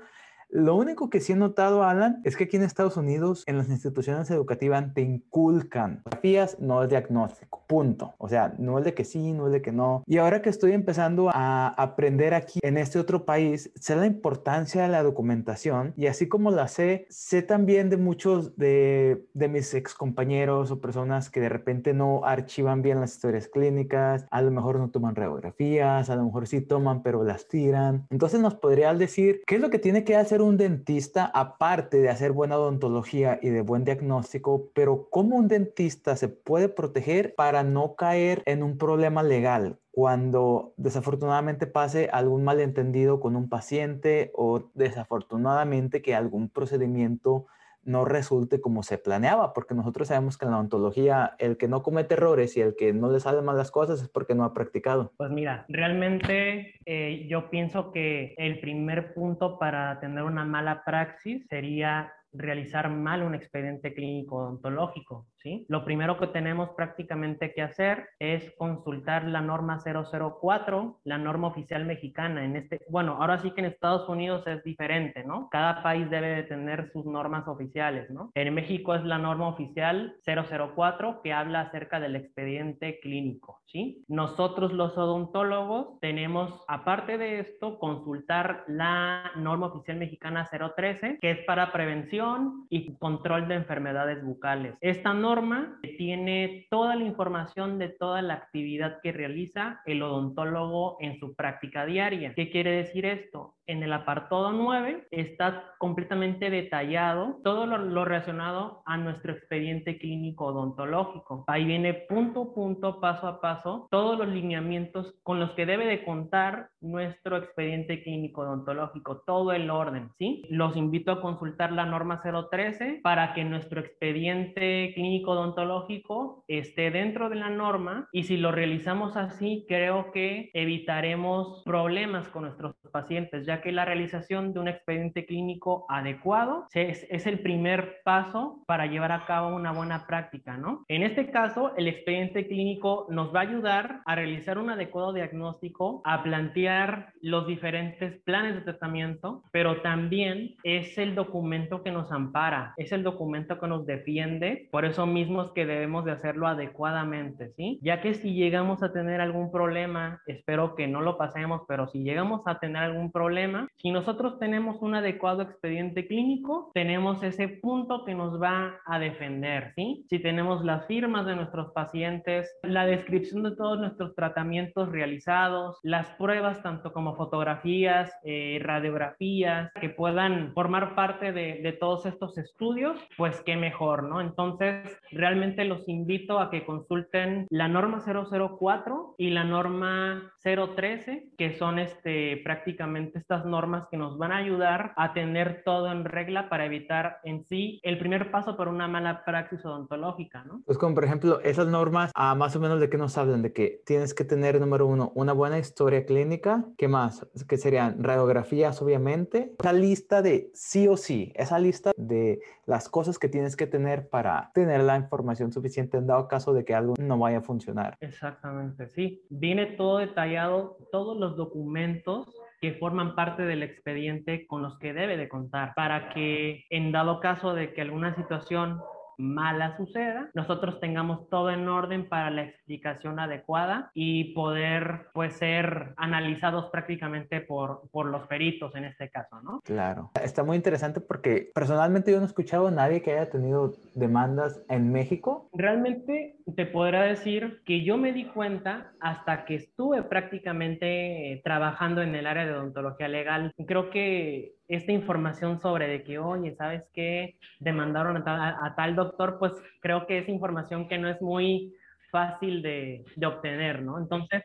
Lo 0.53 0.75
único 0.75 1.11
que 1.11 1.21
sí 1.21 1.33
he 1.33 1.37
notado, 1.37 1.85
Alan, 1.85 2.21
es 2.25 2.37
que 2.37 2.45
aquí 2.45 2.57
en 2.57 2.65
Estados 2.65 2.97
Unidos, 2.97 3.45
en 3.47 3.57
las 3.57 3.69
instituciones 3.69 4.31
educativas, 4.33 4.93
te 4.95 5.03
inculcan 5.03 6.01
fotografías, 6.03 6.59
no 6.59 6.83
es 6.83 6.89
diagnóstico, 6.89 7.63
punto. 7.69 8.15
O 8.19 8.29
sea, 8.29 8.55
no 8.59 8.79
es 8.79 8.85
de 8.85 8.95
que 8.95 9.05
sí, 9.05 9.33
no 9.33 9.47
es 9.47 9.53
de 9.53 9.63
que 9.63 9.71
no. 9.71 10.03
Y 10.07 10.19
ahora 10.19 10.43
que 10.43 10.51
estoy 10.51 10.73
empezando 10.73 11.31
a 11.33 11.69
aprender 11.69 12.35
aquí 12.35 12.59
en 12.63 12.79
este 12.79 12.99
otro 12.99 13.25
país, 13.25 13.71
sé 13.77 13.95
la 13.95 14.07
importancia 14.07 14.83
de 14.83 14.89
la 14.89 15.05
documentación 15.05 15.95
y 15.97 16.07
así 16.07 16.29
como 16.29 16.51
la 16.51 16.67
sé, 16.67 17.07
sé 17.11 17.43
también 17.43 17.89
de 17.89 17.97
muchos 17.97 18.57
de, 18.57 19.27
de 19.35 19.49
mis 19.49 19.73
ex 19.75 19.95
compañeros 19.95 20.73
o 20.73 20.81
personas 20.81 21.31
que 21.31 21.41
de 21.41 21.49
repente 21.49 21.95
no 21.95 22.25
archivan 22.25 22.83
bien 22.83 23.01
las 23.01 23.15
historias 23.15 23.47
clínicas, 23.47 24.27
a 24.31 24.43
lo 24.43 24.51
mejor 24.51 24.81
no 24.81 24.91
toman 24.91 25.15
radiografías, 25.15 26.11
a 26.11 26.17
lo 26.17 26.25
mejor 26.25 26.49
sí 26.49 26.61
toman, 26.61 27.03
pero 27.05 27.23
las 27.23 27.47
tiran. 27.47 28.07
Entonces 28.11 28.41
nos 28.41 28.57
podrías 28.57 28.99
decir, 28.99 29.43
¿qué 29.47 29.55
es 29.55 29.61
lo 29.61 29.71
que 29.71 29.79
tiene 29.79 30.03
que 30.03 30.17
hacer 30.17 30.39
un 30.44 30.57
dentista, 30.57 31.26
aparte 31.26 31.98
de 31.98 32.09
hacer 32.11 32.33
buena 32.33 32.59
odontología 32.59 33.38
y 33.42 33.48
de 33.50 33.62
buen 33.62 33.85
diagnóstico, 33.85 34.70
pero 34.74 35.09
cómo 35.11 35.37
un 35.37 35.48
dentista 35.48 36.16
se 36.16 36.29
puede 36.29 36.68
proteger 36.68 37.35
para 37.35 37.62
no 37.62 37.94
caer 37.94 38.42
en 38.46 38.62
un 38.62 38.79
problema 38.79 39.22
legal 39.22 39.79
cuando 39.90 40.72
desafortunadamente 40.76 41.66
pase 41.66 42.09
algún 42.12 42.44
malentendido 42.44 43.20
con 43.20 43.37
un 43.37 43.48
paciente 43.48 44.31
o 44.35 44.70
desafortunadamente 44.74 46.00
que 46.00 46.14
algún 46.14 46.48
procedimiento 46.48 47.46
no 47.83 48.05
resulte 48.05 48.61
como 48.61 48.83
se 48.83 48.99
planeaba, 48.99 49.53
porque 49.53 49.75
nosotros 49.75 50.09
sabemos 50.09 50.37
que 50.37 50.45
en 50.45 50.51
la 50.53 50.59
ontología 50.59 51.35
el 51.38 51.57
que 51.57 51.69
no 51.69 51.83
comete 51.83 52.14
errores 52.14 52.57
y 52.57 52.61
el 52.61 52.77
que 52.77 52.93
no 52.93 53.11
le 53.11 53.21
salen 53.21 53.45
mal 53.45 53.57
las 53.57 53.71
cosas 53.71 54.03
es 54.03 54.09
porque 54.09 54.35
no 54.35 54.45
ha 54.45 54.55
practicado. 54.55 55.12
Pues 55.16 55.31
mira, 55.31 55.64
realmente 55.69 56.75
eh, 56.85 57.27
yo 57.29 57.51
pienso 57.51 57.93
que 57.93 58.35
el 58.37 58.61
primer 58.61 59.14
punto 59.14 59.59
para 59.59 59.99
tener 60.01 60.23
una 60.23 60.45
mala 60.45 60.83
praxis 60.85 61.47
sería 61.49 62.12
realizar 62.33 62.88
mal 62.90 63.23
un 63.23 63.35
expediente 63.35 63.93
clínico 63.93 64.37
odontológico. 64.37 65.27
¿Sí? 65.42 65.66
Lo 65.68 65.85
primero 65.85 66.18
que 66.18 66.26
tenemos 66.26 66.70
prácticamente 66.70 67.53
que 67.55 67.62
hacer 67.62 68.09
es 68.18 68.53
consultar 68.57 69.24
la 69.24 69.40
norma 69.40 69.79
004, 69.83 71.00
la 71.05 71.18
norma 71.18 71.48
oficial 71.48 71.85
mexicana. 71.85 72.44
En 72.44 72.57
este, 72.57 72.81
bueno, 72.88 73.16
ahora 73.20 73.38
sí 73.38 73.50
que 73.53 73.61
en 73.61 73.66
Estados 73.66 74.09
Unidos 74.09 74.46
es 74.46 74.62
diferente, 74.64 75.24
¿no? 75.24 75.48
Cada 75.50 75.83
país 75.83 76.09
debe 76.11 76.29
de 76.29 76.42
tener 76.44 76.90
sus 76.92 77.07
normas 77.07 77.48
oficiales, 77.48 78.11
¿no? 78.11 78.31
En 78.35 78.53
México 78.55 78.94
es 78.94 79.05
la 79.05 79.18
norma 79.18 79.48
oficial 79.48 80.16
004 80.24 81.22
que 81.22 81.33
habla 81.33 81.62
acerca 81.62 82.00
del 82.00 82.16
expediente 82.16 83.00
clínico, 83.00 83.61
¿sí? 83.66 84.05
Nosotros 84.09 84.72
los 84.72 84.96
odontólogos 84.96 85.98
tenemos, 86.00 86.62
aparte 86.68 87.18
de 87.18 87.40
esto, 87.40 87.79
consultar 87.79 88.64
la 88.66 89.31
norma 89.37 89.66
oficial 89.68 89.96
mexicana 89.96 90.48
013, 90.50 91.18
que 91.20 91.31
es 91.31 91.38
para 91.46 91.72
prevención 91.72 92.66
y 92.68 92.94
control 92.96 93.48
de 93.48 93.55
enfermedades 93.55 94.22
bucales. 94.24 94.74
Esta 94.81 95.14
norma 95.14 95.30
norma 95.31 95.79
tiene 95.97 96.66
toda 96.71 96.97
la 96.97 97.05
información 97.05 97.79
de 97.79 97.88
toda 97.88 98.21
la 98.21 98.35
actividad 98.35 98.99
que 99.01 99.12
realiza 99.12 99.81
el 99.87 100.03
odontólogo 100.03 100.97
en 100.99 101.21
su 101.21 101.37
práctica 101.37 101.87
diaria. 101.87 102.35
¿Qué 102.35 102.51
quiere 102.51 102.73
decir 102.73 103.07
esto? 103.07 103.55
En 103.71 103.85
el 103.85 103.93
apartado 103.93 104.51
9 104.51 105.07
está 105.12 105.75
completamente 105.79 106.51
detallado 106.51 107.38
todo 107.45 107.66
lo, 107.66 108.05
relacionado 108.05 108.83
a 108.85 108.97
nuestro 108.97 109.33
expediente 109.33 109.97
clínico 109.97 110.47
odontológico. 110.47 111.45
Ahí 111.47 111.64
viene 111.64 111.95
punto 111.95 112.43
a 112.43 112.55
punto, 112.55 112.99
paso 112.99 113.29
a 113.29 113.40
paso, 113.40 113.87
todos 113.88 114.19
los 114.19 114.27
lineamientos 114.27 115.14
con 115.23 115.38
los 115.38 115.53
que 115.53 115.66
debe 115.66 115.87
de 115.87 116.05
contar 116.05 116.71
nuestro 116.81 117.37
expediente 117.37 118.03
clínico 118.03 118.40
odontológico, 118.40 119.23
todo 119.25 119.53
el 119.53 119.71
orden, 119.71 120.11
¿sí? 120.19 120.43
Los 120.51 120.77
invito 120.77 121.12
a 121.12 121.21
consultar 121.21 121.71
la 121.71 121.87
norma 121.87 122.21
013 122.23 123.01
para 123.05 123.35
que 123.35 123.45
nuestro 123.45 123.81
expediente 123.81 124.93
clínico 124.95 125.11
odontológico 125.27 126.45
esté 126.49 126.91
dentro 126.91 127.29
de 127.29 127.37
la 127.37 127.51
norma 127.51 128.09
y 128.13 128.25
si 128.25 128.37
lo 128.37 128.53
realizamos 128.53 129.17
así, 129.17 129.65
creo 129.69 130.13
que 130.13 130.51
evitaremos 130.55 131.63
problemas 131.65 132.29
con 132.29 132.43
nuestros 132.43 132.75
pacientes, 132.93 133.47
ya 133.47 133.61
que 133.61 133.73
la 133.73 133.85
realización 133.85 134.53
de 134.53 134.61
un 134.61 134.69
expediente 134.69 135.27
clínico 135.27 135.87
adecuado 135.89 136.67
es, 136.75 137.07
es 137.11 137.27
el 137.27 137.41
primer 137.41 138.01
paso 138.05 138.63
para 138.67 138.87
llevar 138.87 139.13
a 139.13 139.27
cabo 139.27 139.55
una 139.55 139.73
buena 139.73 140.07
práctica, 140.07 140.57
¿no? 140.57 140.85
En 140.89 141.03
este 141.03 141.31
caso, 141.31 141.73
el 141.77 141.89
expediente 141.89 142.47
clínico 142.47 143.07
nos 143.11 143.35
va 143.35 143.41
a 143.41 143.43
ayudar 143.43 144.01
a 144.07 144.15
realizar 144.15 144.59
un 144.59 144.71
adecuado 144.71 145.13
diagnóstico, 145.13 146.03
a 146.05 146.23
plantear 146.23 147.13
los 147.21 147.47
diferentes 147.47 148.21
planes 148.23 148.55
de 148.55 148.61
tratamiento, 148.63 149.43
pero 149.53 149.83
también 149.83 150.57
es 150.63 150.99
el 150.99 151.15
documento 151.15 151.83
que 151.83 151.91
nos 151.91 152.11
ampara, 152.13 152.75
es 152.77 152.93
el 152.93 153.03
documento 153.03 153.59
que 153.59 153.67
nos 153.67 153.87
defiende, 153.87 154.69
por 154.71 154.85
eso 154.85 155.07
mismo 155.11 155.42
es 155.42 155.51
que 155.51 155.66
debemos 155.66 156.05
de 156.05 156.12
hacerlo 156.12 156.46
adecuadamente, 156.46 157.51
¿sí? 157.57 157.79
Ya 157.83 158.01
que 158.01 158.14
si 158.14 158.35
llegamos 158.35 158.83
a 158.83 158.92
tener 158.92 159.20
algún 159.20 159.51
problema, 159.51 160.23
espero 160.27 160.75
que 160.75 160.88
no 160.88 161.03
lo 161.03 161.18
pasemos, 161.18 161.62
pero 161.68 161.88
si 161.88 162.03
llegamos 162.03 162.42
a 162.46 162.59
tener 162.59 162.83
algún 162.83 163.12
problema, 163.12 163.68
si 163.77 163.90
nosotros 163.90 164.38
tenemos 164.38 164.81
un 164.83 164.94
adecuado 164.94 165.42
expediente 165.42 166.07
clínico, 166.07 166.70
tenemos 166.75 167.23
ese 167.23 167.49
punto 167.49 168.05
que 168.05 168.14
nos 168.14 168.40
va 168.40 168.81
a 168.87 168.99
defender, 168.99 169.73
¿sí? 169.75 170.05
Si 170.09 170.18
tenemos 170.18 170.64
las 170.64 170.87
firmas 170.87 171.27
de 171.27 171.37
nuestros 171.37 171.73
pacientes, 171.73 172.51
la 172.62 172.87
descripción 172.87 173.42
de 173.42 173.57
todos 173.57 173.79
nuestros 173.79 174.14
tratamientos 174.14 174.90
realizados, 174.90 175.79
las 175.83 176.07
pruebas 176.12 176.62
tanto 176.62 176.92
como 176.92 177.16
fotografías, 177.16 178.12
eh, 178.25 178.59
radiografías, 178.62 179.73
que 179.81 179.90
puedan 179.90 180.53
formar 180.55 180.94
parte 180.94 181.33
de, 181.33 181.61
de 181.62 181.73
todos 181.73 182.07
estos 182.07 182.38
estudios, 182.38 182.99
pues 183.16 183.40
qué 183.42 183.57
mejor, 183.57 184.05
¿no? 184.05 184.20
Entonces, 184.20 185.00
realmente 185.11 185.65
los 185.65 185.89
invito 185.89 186.39
a 186.39 186.51
que 186.51 186.65
consulten 186.65 187.47
la 187.51 187.69
norma 187.69 188.03
004 188.05 189.15
y 189.19 189.31
la 189.31 189.45
norma 189.45 190.33
013, 190.43 191.31
que 191.37 191.57
son 191.59 191.79
este, 191.79 192.39
prácticamente 192.39 193.19
estas 193.19 193.45
normas 193.45 193.87
que 193.91 193.97
nos 193.97 194.19
van 194.19 194.33
a 194.33 194.39
ayudar 194.39 194.93
a 194.97 195.13
tener 195.13 195.63
todo 195.65 195.91
en 195.91 196.05
regla 196.05 196.49
para 196.49 196.67
evitar 196.67 197.19
en 197.25 197.45
sí 197.45 197.81
el 197.83 197.99
primer 197.99 198.31
paso 198.31 198.57
por 198.57 198.69
una 198.69 198.89
mala 198.89 199.25
praxis 199.25 199.65
odontológica, 199.65 200.45
¿no? 200.45 200.63
Pues 200.65 200.79
como 200.79 200.95
por 200.95 201.05
ejemplo, 201.05 201.41
esas 201.41 201.67
normas, 201.67 202.11
ah, 202.15 202.35
más 202.35 202.57
o 202.57 202.61
menos 202.61 202.81
de 202.81 202.89
qué 202.89 202.97
nos 202.97 203.19
hablan, 203.19 203.43
de 203.43 203.53
que 203.53 203.83
tienes 203.85 204.15
que 204.15 204.25
tener, 204.25 204.61
número 204.61 204.87
uno, 204.87 205.13
una 205.15 205.33
buena 205.33 205.59
historia 205.59 206.05
clínica, 206.05 206.65
¿qué 206.79 206.89
más? 206.89 207.27
Que 207.49 207.57
serían 207.57 208.03
radiografías, 208.03 208.81
obviamente, 208.83 209.53
esa 209.59 209.73
lista 209.73 210.23
de 210.23 210.51
sí 210.55 210.89
o 210.89 210.97
sí, 210.97 211.33
esa 211.35 211.59
lista 211.59 211.93
de 211.97 212.41
las 212.67 212.89
cosas 212.89 213.19
que 213.19 213.29
tienes 213.29 213.57
que 213.57 213.67
tener 213.67 214.09
para 214.09 214.51
tener 214.55 214.83
la 214.83 214.89
información 214.96 215.53
suficiente 215.53 215.96
en 215.96 216.07
dado 216.07 216.29
caso 216.29 216.53
de 216.53 216.64
que 216.64 216.74
algo 216.74 216.94
no 216.98 217.18
vaya 217.18 217.38
a 217.38 217.42
funcionar. 217.42 217.96
Exactamente, 218.00 218.88
sí. 218.88 219.22
Viene 219.31 219.66
todo 219.66 219.98
detallado, 219.98 220.79
todos 220.92 221.16
los 221.18 221.37
documentos 221.37 222.26
que 222.61 222.74
forman 222.74 223.14
parte 223.14 223.42
del 223.42 223.62
expediente 223.62 224.46
con 224.46 224.62
los 224.62 224.79
que 224.79 224.92
debe 224.92 225.16
de 225.16 225.29
contar 225.29 225.72
para 225.74 226.11
que 226.11 226.64
en 226.70 226.92
dado 226.92 227.20
caso 227.20 227.55
de 227.55 227.72
que 227.72 227.81
alguna 227.81 228.14
situación 228.14 228.81
mala 229.21 229.77
suceda, 229.77 230.31
nosotros 230.35 230.81
tengamos 230.81 231.29
todo 231.29 231.51
en 231.51 231.69
orden 231.69 232.09
para 232.09 232.31
la 232.31 232.43
explicación 232.43 233.19
adecuada 233.19 233.91
y 233.95 234.33
poder 234.35 235.09
pues 235.13 235.35
ser 235.35 235.95
analizados 235.97 236.71
prácticamente 236.71 237.41
por, 237.41 237.83
por 237.91 238.07
los 238.07 238.27
peritos 238.27 238.75
en 238.75 238.85
este 238.85 239.11
caso, 239.11 239.41
¿no? 239.43 239.61
Claro. 239.65 240.11
Está 240.23 240.43
muy 240.43 240.57
interesante 240.57 241.01
porque 241.01 241.51
personalmente 241.55 242.11
yo 242.11 242.19
no 242.19 242.25
he 242.25 242.27
escuchado 242.27 242.69
a 242.69 242.71
nadie 242.71 243.03
que 243.03 243.13
haya 243.13 243.31
tenido 243.31 243.75
demandas 243.95 244.63
en 244.69 244.91
México. 244.93 245.49
Realmente 245.53 246.37
te 246.57 246.67
podrá 246.67 247.03
decir 247.03 247.63
que 247.65 247.85
yo 247.85 247.97
me 247.97 248.13
di 248.13 248.27
cuenta 248.27 248.93
hasta 249.01 249.45
que 249.45 249.57
estuve 249.57 250.03
prácticamente 250.03 251.33
eh, 251.33 251.41
trabajando 251.43 252.03
en 252.03 252.15
el 252.15 252.27
área 252.27 252.47
de 252.47 252.53
odontología 252.53 253.09
legal. 253.09 253.53
Creo 253.67 253.91
que 253.91 254.53
esta 254.69 254.93
información 254.93 255.61
sobre 255.61 255.89
de 255.89 256.03
que, 256.03 256.19
oye, 256.19 256.55
¿sabes 256.57 256.85
qué? 256.93 257.37
Demandaron 257.59 258.23
a 258.27 258.75
tal, 258.77 258.97
doctor, 258.97 259.39
pues 259.39 259.53
creo 259.81 260.07
que 260.07 260.19
es 260.19 260.29
información 260.29 260.89
que 260.89 260.99
no 260.99 261.09
es 261.09 261.21
muy 261.21 261.75
fácil 262.11 262.63
de 262.63 263.05
obtener, 263.25 263.83
¿no? 263.83 263.99
Entonces, 263.99 264.43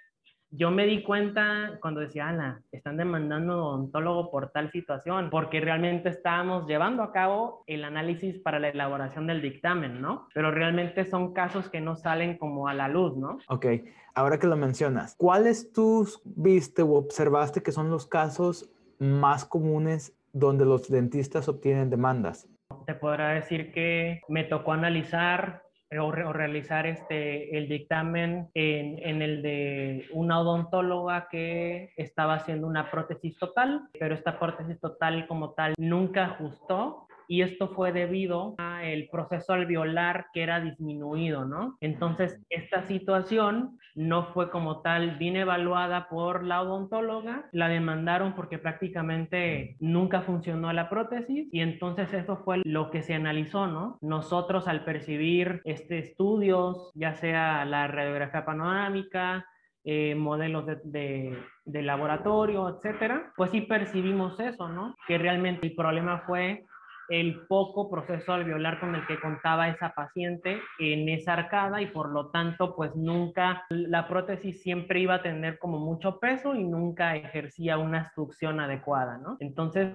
yo 0.57 0.71
me 0.71 0.85
di 0.85 1.03
cuenta 1.03 1.77
cuando 1.81 1.99
decía, 1.99 2.29
Ana, 2.29 2.61
están 2.71 2.97
demandando 2.97 3.53
a 3.53 3.55
un 3.55 3.61
odontólogo 3.61 4.31
por 4.31 4.51
tal 4.51 4.71
situación, 4.71 5.29
porque 5.29 5.59
realmente 5.59 6.09
estábamos 6.09 6.67
llevando 6.67 7.03
a 7.03 7.11
cabo 7.11 7.63
el 7.67 7.83
análisis 7.83 8.39
para 8.39 8.59
la 8.59 8.69
elaboración 8.69 9.27
del 9.27 9.41
dictamen, 9.41 10.01
¿no? 10.01 10.27
Pero 10.33 10.51
realmente 10.51 11.05
son 11.05 11.33
casos 11.33 11.69
que 11.69 11.81
no 11.81 11.95
salen 11.95 12.37
como 12.37 12.67
a 12.67 12.73
la 12.73 12.87
luz, 12.87 13.17
¿no? 13.17 13.37
Ok, 13.49 13.65
ahora 14.13 14.39
que 14.39 14.47
lo 14.47 14.55
mencionas, 14.55 15.15
¿cuáles 15.17 15.73
tú 15.73 16.07
viste 16.23 16.81
o 16.81 16.93
observaste 16.93 17.61
que 17.61 17.71
son 17.71 17.89
los 17.89 18.07
casos 18.07 18.71
más 18.97 19.43
comunes 19.45 20.17
donde 20.31 20.65
los 20.65 20.89
dentistas 20.89 21.49
obtienen 21.49 21.89
demandas? 21.89 22.47
Te 22.85 22.93
podrá 22.93 23.29
decir 23.29 23.71
que 23.71 24.21
me 24.27 24.43
tocó 24.43 24.73
analizar 24.73 25.64
o, 25.99 26.11
realizar 26.11 26.85
este, 26.85 27.57
el 27.57 27.67
dictamen 27.67 28.49
en, 28.53 28.99
en, 28.99 29.21
el 29.21 29.41
de 29.41 30.07
una 30.13 30.39
odontóloga 30.39 31.27
que 31.29 31.93
estaba 31.97 32.35
haciendo 32.35 32.67
una 32.67 32.89
prótesis 32.91 33.37
total, 33.37 33.87
pero 33.99 34.15
esta 34.15 34.39
prótesis 34.39 34.79
total 34.79 35.27
como 35.27 35.51
tal 35.51 35.73
nunca 35.77 36.25
ajustó 36.25 37.07
y 37.27 37.41
esto 37.41 37.69
fue 37.69 37.91
debido 37.91 38.55
a 38.57 38.74
el 38.93 39.09
proceso 39.09 39.53
alveolar 39.53 40.27
que 40.33 40.43
era 40.43 40.59
disminuido, 40.59 41.45
¿no? 41.45 41.77
Entonces, 41.81 42.41
esta 42.49 42.83
situación 42.83 43.77
no 43.95 44.25
fue 44.33 44.49
como 44.49 44.81
tal 44.81 45.17
bien 45.17 45.37
evaluada 45.37 46.09
por 46.09 46.43
la 46.43 46.61
odontóloga, 46.61 47.47
la 47.51 47.69
demandaron 47.69 48.35
porque 48.35 48.57
prácticamente 48.57 49.77
nunca 49.79 50.21
funcionó 50.21 50.71
la 50.73 50.89
prótesis 50.89 51.47
y 51.51 51.61
entonces 51.61 52.13
eso 52.13 52.37
fue 52.37 52.61
lo 52.65 52.91
que 52.91 53.01
se 53.01 53.13
analizó, 53.13 53.67
¿no? 53.67 53.97
Nosotros 54.01 54.67
al 54.67 54.83
percibir 54.83 55.61
este 55.63 55.99
estudios, 55.99 56.91
ya 56.93 57.13
sea 57.15 57.65
la 57.65 57.87
radiografía 57.87 58.45
panorámica, 58.45 59.45
eh, 59.87 60.15
modelos 60.15 60.65
de, 60.65 61.37
de, 61.63 61.81
laboratorio, 61.83 62.67
etcétera, 62.69 63.31
pues 63.37 63.51
sí 63.51 63.61
percibimos 63.61 64.39
eso, 64.39 64.67
¿no? 64.67 64.95
Que 65.07 65.19
realmente 65.19 65.67
el 65.67 65.75
problema 65.75 66.23
fue 66.25 66.65
el 67.09 67.45
poco 67.47 67.89
proceso 67.89 68.33
alveolar 68.33 68.79
con 68.79 68.95
el 68.95 69.05
que 69.07 69.19
contaba 69.19 69.69
esa 69.69 69.93
paciente 69.93 70.61
en 70.79 71.09
esa 71.09 71.33
arcada 71.33 71.81
y 71.81 71.87
por 71.87 72.09
lo 72.09 72.31
tanto 72.31 72.75
pues 72.75 72.95
nunca 72.95 73.65
la 73.69 74.07
prótesis 74.07 74.61
siempre 74.61 74.99
iba 74.99 75.15
a 75.15 75.21
tener 75.21 75.59
como 75.59 75.79
mucho 75.79 76.19
peso 76.19 76.55
y 76.55 76.63
nunca 76.63 77.15
ejercía 77.15 77.77
una 77.77 78.11
succión 78.13 78.59
adecuada, 78.59 79.17
¿no? 79.17 79.37
Entonces 79.39 79.93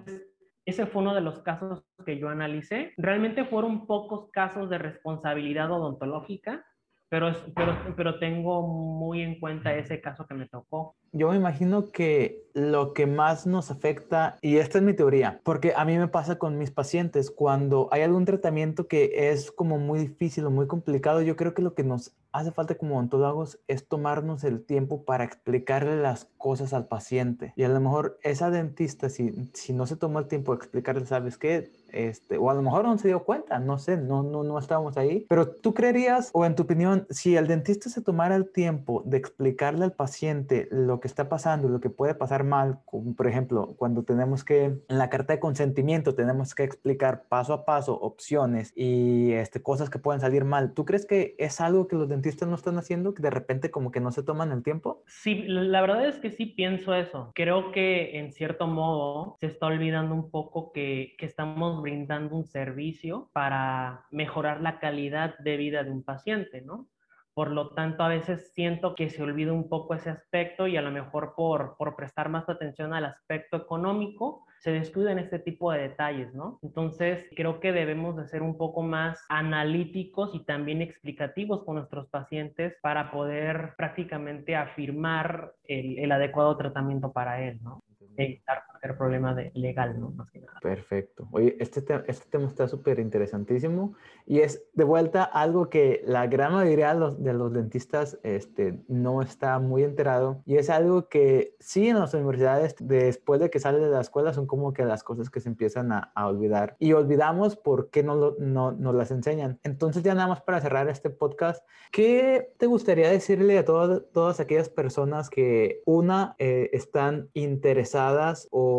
ese 0.67 0.87
fue 0.87 1.03
uno 1.03 1.15
de 1.15 1.21
los 1.21 1.41
casos 1.41 1.85
que 2.05 2.19
yo 2.19 2.29
analicé. 2.29 2.93
Realmente 2.97 3.45
fueron 3.45 3.87
pocos 3.87 4.31
casos 4.31 4.71
de 4.71 4.79
responsabilidad 4.79 5.71
odontológica, 5.71 6.65
pero, 7.11 7.33
pero, 7.57 7.77
pero 7.97 8.19
tengo 8.19 8.67
muy 8.67 9.21
en 9.21 9.39
cuenta 9.39 9.75
ese 9.75 10.01
caso 10.01 10.27
que 10.27 10.35
me 10.35 10.47
tocó. 10.47 10.95
Yo 11.13 11.31
me 11.31 11.37
imagino 11.37 11.91
que 11.91 12.45
lo 12.55 12.95
que 12.95 13.07
más 13.07 13.49
nos 13.49 13.73
afecta, 13.73 14.39
y 14.43 14.59
esta 14.59 14.79
es 14.79 14.85
mi 14.85 14.95
teoría, 14.95 15.41
porque 15.43 15.73
a 15.77 15.85
mí 15.85 15.99
me 15.99 16.07
pasa 16.07 16.39
con 16.39 16.57
mis 16.57 16.71
pacientes, 16.71 17.33
cuando 17.33 17.89
hay 17.91 18.03
algún 18.03 18.25
tratamiento 18.25 18.87
que 18.87 19.31
es 19.31 19.51
como 19.51 19.79
muy 19.79 19.99
difícil 19.99 20.47
o 20.47 20.51
muy 20.51 20.69
complicado, 20.69 21.21
yo 21.21 21.35
creo 21.35 21.53
que 21.53 21.63
lo 21.63 21.75
que 21.75 21.83
nos 21.83 22.15
hace 22.33 22.53
falta 22.53 22.77
como 22.77 22.97
odontólogos 22.97 23.59
es 23.67 23.89
tomarnos 23.89 24.45
el 24.45 24.65
tiempo 24.65 25.05
para 25.05 25.25
explicarle 25.25 26.01
las 26.01 26.27
cosas 26.39 26.73
al 26.73 26.87
paciente. 26.87 27.53
Y 27.57 27.65
a 27.65 27.69
lo 27.69 27.81
mejor 27.81 28.21
esa 28.23 28.51
dentista, 28.51 29.09
si, 29.09 29.51
si 29.53 29.73
no 29.73 29.87
se 29.87 29.97
toma 29.97 30.21
el 30.21 30.29
tiempo 30.29 30.53
de 30.53 30.59
explicarle, 30.59 31.07
¿sabes 31.07 31.39
qué? 31.39 31.73
Este, 31.93 32.39
o 32.39 32.51
a 32.51 32.55
lo 32.55 32.63
mejor 32.63 32.85
no 32.85 32.99
se 32.99 33.09
dio 33.09 33.25
cuenta, 33.25 33.59
no 33.59 33.79
sé, 33.79 33.97
no, 33.97 34.23
no, 34.23 34.43
no 34.43 34.59
estábamos 34.59 34.97
ahí. 34.97 35.27
Pero 35.29 35.51
tú 35.51 35.75
creerías, 35.75 36.31
o 36.33 36.45
en 36.45 36.55
tu 36.55 36.65
opinión, 36.65 37.07
si 37.11 37.37
el 37.37 37.47
dentista 37.47 37.89
se 37.89 38.03
tomara 38.03 38.37
el 38.37 38.51
tiempo 38.51 39.03
de 39.05 39.17
explicarle 39.17 39.85
al 39.85 39.93
paciente 39.93 40.69
lo 40.71 41.01
que 41.01 41.09
está 41.09 41.29
pasando, 41.29 41.69
lo 41.69 41.81
que 41.81 41.91
puede 41.91 42.15
pasar 42.15 42.45
mal, 42.45 42.81
como 42.85 43.15
por 43.15 43.27
ejemplo, 43.27 43.75
cuando 43.77 44.03
tenemos 44.03 44.45
que, 44.45 44.65
en 44.65 44.99
la 44.99 45.11
carta 45.11 45.33
de 45.33 45.41
consentimiento, 45.41 46.15
tenemos 46.15 46.55
que 46.55 46.65
explicar 46.65 47.25
paso 47.29 47.53
a 47.53 47.65
paso 47.65 47.99
opciones 47.99 48.73
y 48.75 49.33
este, 49.33 49.63
cosas 49.63 49.91
que 49.91 49.99
pueden 49.99 50.21
salir 50.21 50.45
mal, 50.45 50.73
¿tú 50.73 50.85
crees 50.85 51.07
que 51.07 51.35
es 51.39 51.61
algo 51.61 51.89
que 51.89 51.97
los 51.97 52.09
dentistas 52.09 52.49
no 52.49 52.55
están 52.55 52.79
haciendo, 52.79 53.15
que 53.15 53.23
de 53.23 53.31
repente 53.31 53.71
como 53.71 53.91
que 53.91 54.01
no 54.01 54.13
se 54.13 54.23
toman 54.23 54.53
el 54.53 54.63
tiempo? 54.63 55.03
Sí, 55.07 55.43
la 55.47 55.81
verdad 55.81 56.07
es 56.07 56.19
que 56.19 56.31
sí 56.31 56.47
pienso 56.47 56.95
eso. 56.95 57.31
Creo 57.35 57.73
que 57.73 58.19
en 58.19 58.33
cierto 58.33 58.67
modo 58.67 59.37
se 59.41 59.47
está 59.47 59.67
olvidando 59.67 60.15
un 60.15 60.31
poco 60.31 60.73
que, 60.73 61.15
que 61.19 61.27
estamos 61.27 61.80
brindando 61.81 62.37
un 62.37 62.45
servicio 62.45 63.31
para 63.33 64.07
mejorar 64.11 64.61
la 64.61 64.79
calidad 64.79 65.39
de 65.39 65.57
vida 65.57 65.85
de 65.85 65.91
un 65.91 66.03
paciente, 66.03 66.63
¿no? 66.63 66.89
Por 67.33 67.53
lo 67.53 67.71
tanto, 67.71 68.03
a 68.03 68.09
veces 68.09 68.53
siento 68.55 68.95
que 68.95 69.09
se 69.09 69.23
olvida 69.23 69.53
un 69.53 69.69
poco 69.69 69.95
ese 69.95 70.11
aspecto 70.11 70.67
y 70.67 70.77
a 70.77 70.83
lo 70.83 70.91
mejor 70.91 71.35
por, 71.37 71.77
por 71.79 71.97
prestar 71.97 72.29
más 72.29 72.49
atención 72.49 72.93
al 72.93 73.05
aspecto 73.05 73.57
económico, 73.57 74.45
se 74.59 74.73
descuiden 74.73 75.19
este 75.19 75.39
tipo 75.39 75.73
de 75.73 75.89
detalles, 75.89 76.35
¿no? 76.35 76.59
Entonces, 76.63 77.27
creo 77.35 77.61
que 77.61 77.73
debemos 77.73 78.17
de 78.17 78.27
ser 78.27 78.43
un 78.43 78.59
poco 78.59 78.83
más 78.83 79.25
analíticos 79.29 80.35
y 80.35 80.45
también 80.45 80.83
explicativos 80.83 81.65
con 81.65 81.77
nuestros 81.77 82.09
pacientes 82.09 82.77
para 82.83 83.11
poder 83.11 83.75
prácticamente 83.79 84.57
afirmar 84.57 85.55
el, 85.65 85.99
el 85.99 86.13
adecuado 86.13 86.57
tratamiento 86.57 87.13
para 87.13 87.43
él, 87.43 87.59
¿no? 87.63 87.83
evitar 88.17 88.65
problema 88.97 89.35
de 89.35 89.51
legal, 89.55 89.99
¿no? 90.01 90.11
Más 90.11 90.31
que 90.31 90.41
nada. 90.41 90.59
Perfecto. 90.61 91.29
Oye, 91.33 91.57
este, 91.61 91.85
este 92.07 92.31
tema 92.31 92.47
está 92.47 92.67
súper 92.69 92.99
interesantísimo 92.99 93.95
y 94.27 94.41
es 94.41 94.63
de 94.75 94.85
vuelta 94.85 95.25
algo 95.25 95.69
que 95.69 96.03
la 96.07 96.27
gran 96.27 96.53
mayoría 96.53 96.95
de 96.95 97.01
los, 97.01 97.23
de 97.23 97.33
los, 97.33 97.53
dentistas 97.53 98.19
este, 98.23 98.81
no 98.89 99.23
está 99.23 99.59
muy 99.59 99.83
enterado 99.83 100.43
y 100.47 100.57
es 100.57 100.71
algo 100.71 101.09
que 101.09 101.57
sí 101.59 101.89
en 101.89 101.99
las 101.99 102.15
universidades 102.15 102.77
después 102.79 103.41
de 103.41 103.51
que 103.51 103.59
sales 103.59 103.83
de 103.83 103.89
la 103.89 104.01
escuela 104.01 104.33
son 104.33 104.47
como 104.47 104.73
que 104.73 104.85
las 104.85 105.03
cosas 105.03 105.31
que 105.31 105.41
se 105.41 105.49
empiezan 105.49 105.93
a, 105.93 106.13
a 106.15 106.29
olvidar 106.29 106.77
y 106.79 106.93
olvidamos 106.93 107.57
por 107.57 107.91
qué 107.91 108.03
no, 108.03 108.15
lo, 108.15 108.37
no 108.39 108.73
nos 108.73 108.95
las 108.95 109.11
enseñan. 109.11 109.59
Entonces 109.65 110.03
ya 110.03 110.15
nada 110.15 110.29
más 110.29 110.43
para 110.43 110.61
cerrar 110.61 110.89
este 110.89 111.11
podcast, 111.11 111.65
¿qué 111.91 112.55
te 112.59 112.67
gustaría 112.67 113.11
decirle 113.11 113.59
a 113.59 113.65
todas, 113.65 114.03
todas 114.13 114.41
aquellas 114.41 114.69
personas 114.69 115.29
que 115.29 115.83
una 115.87 116.35
eh, 116.39 116.71
están 116.73 117.29
interesadas 117.35 118.49
o 118.51 118.70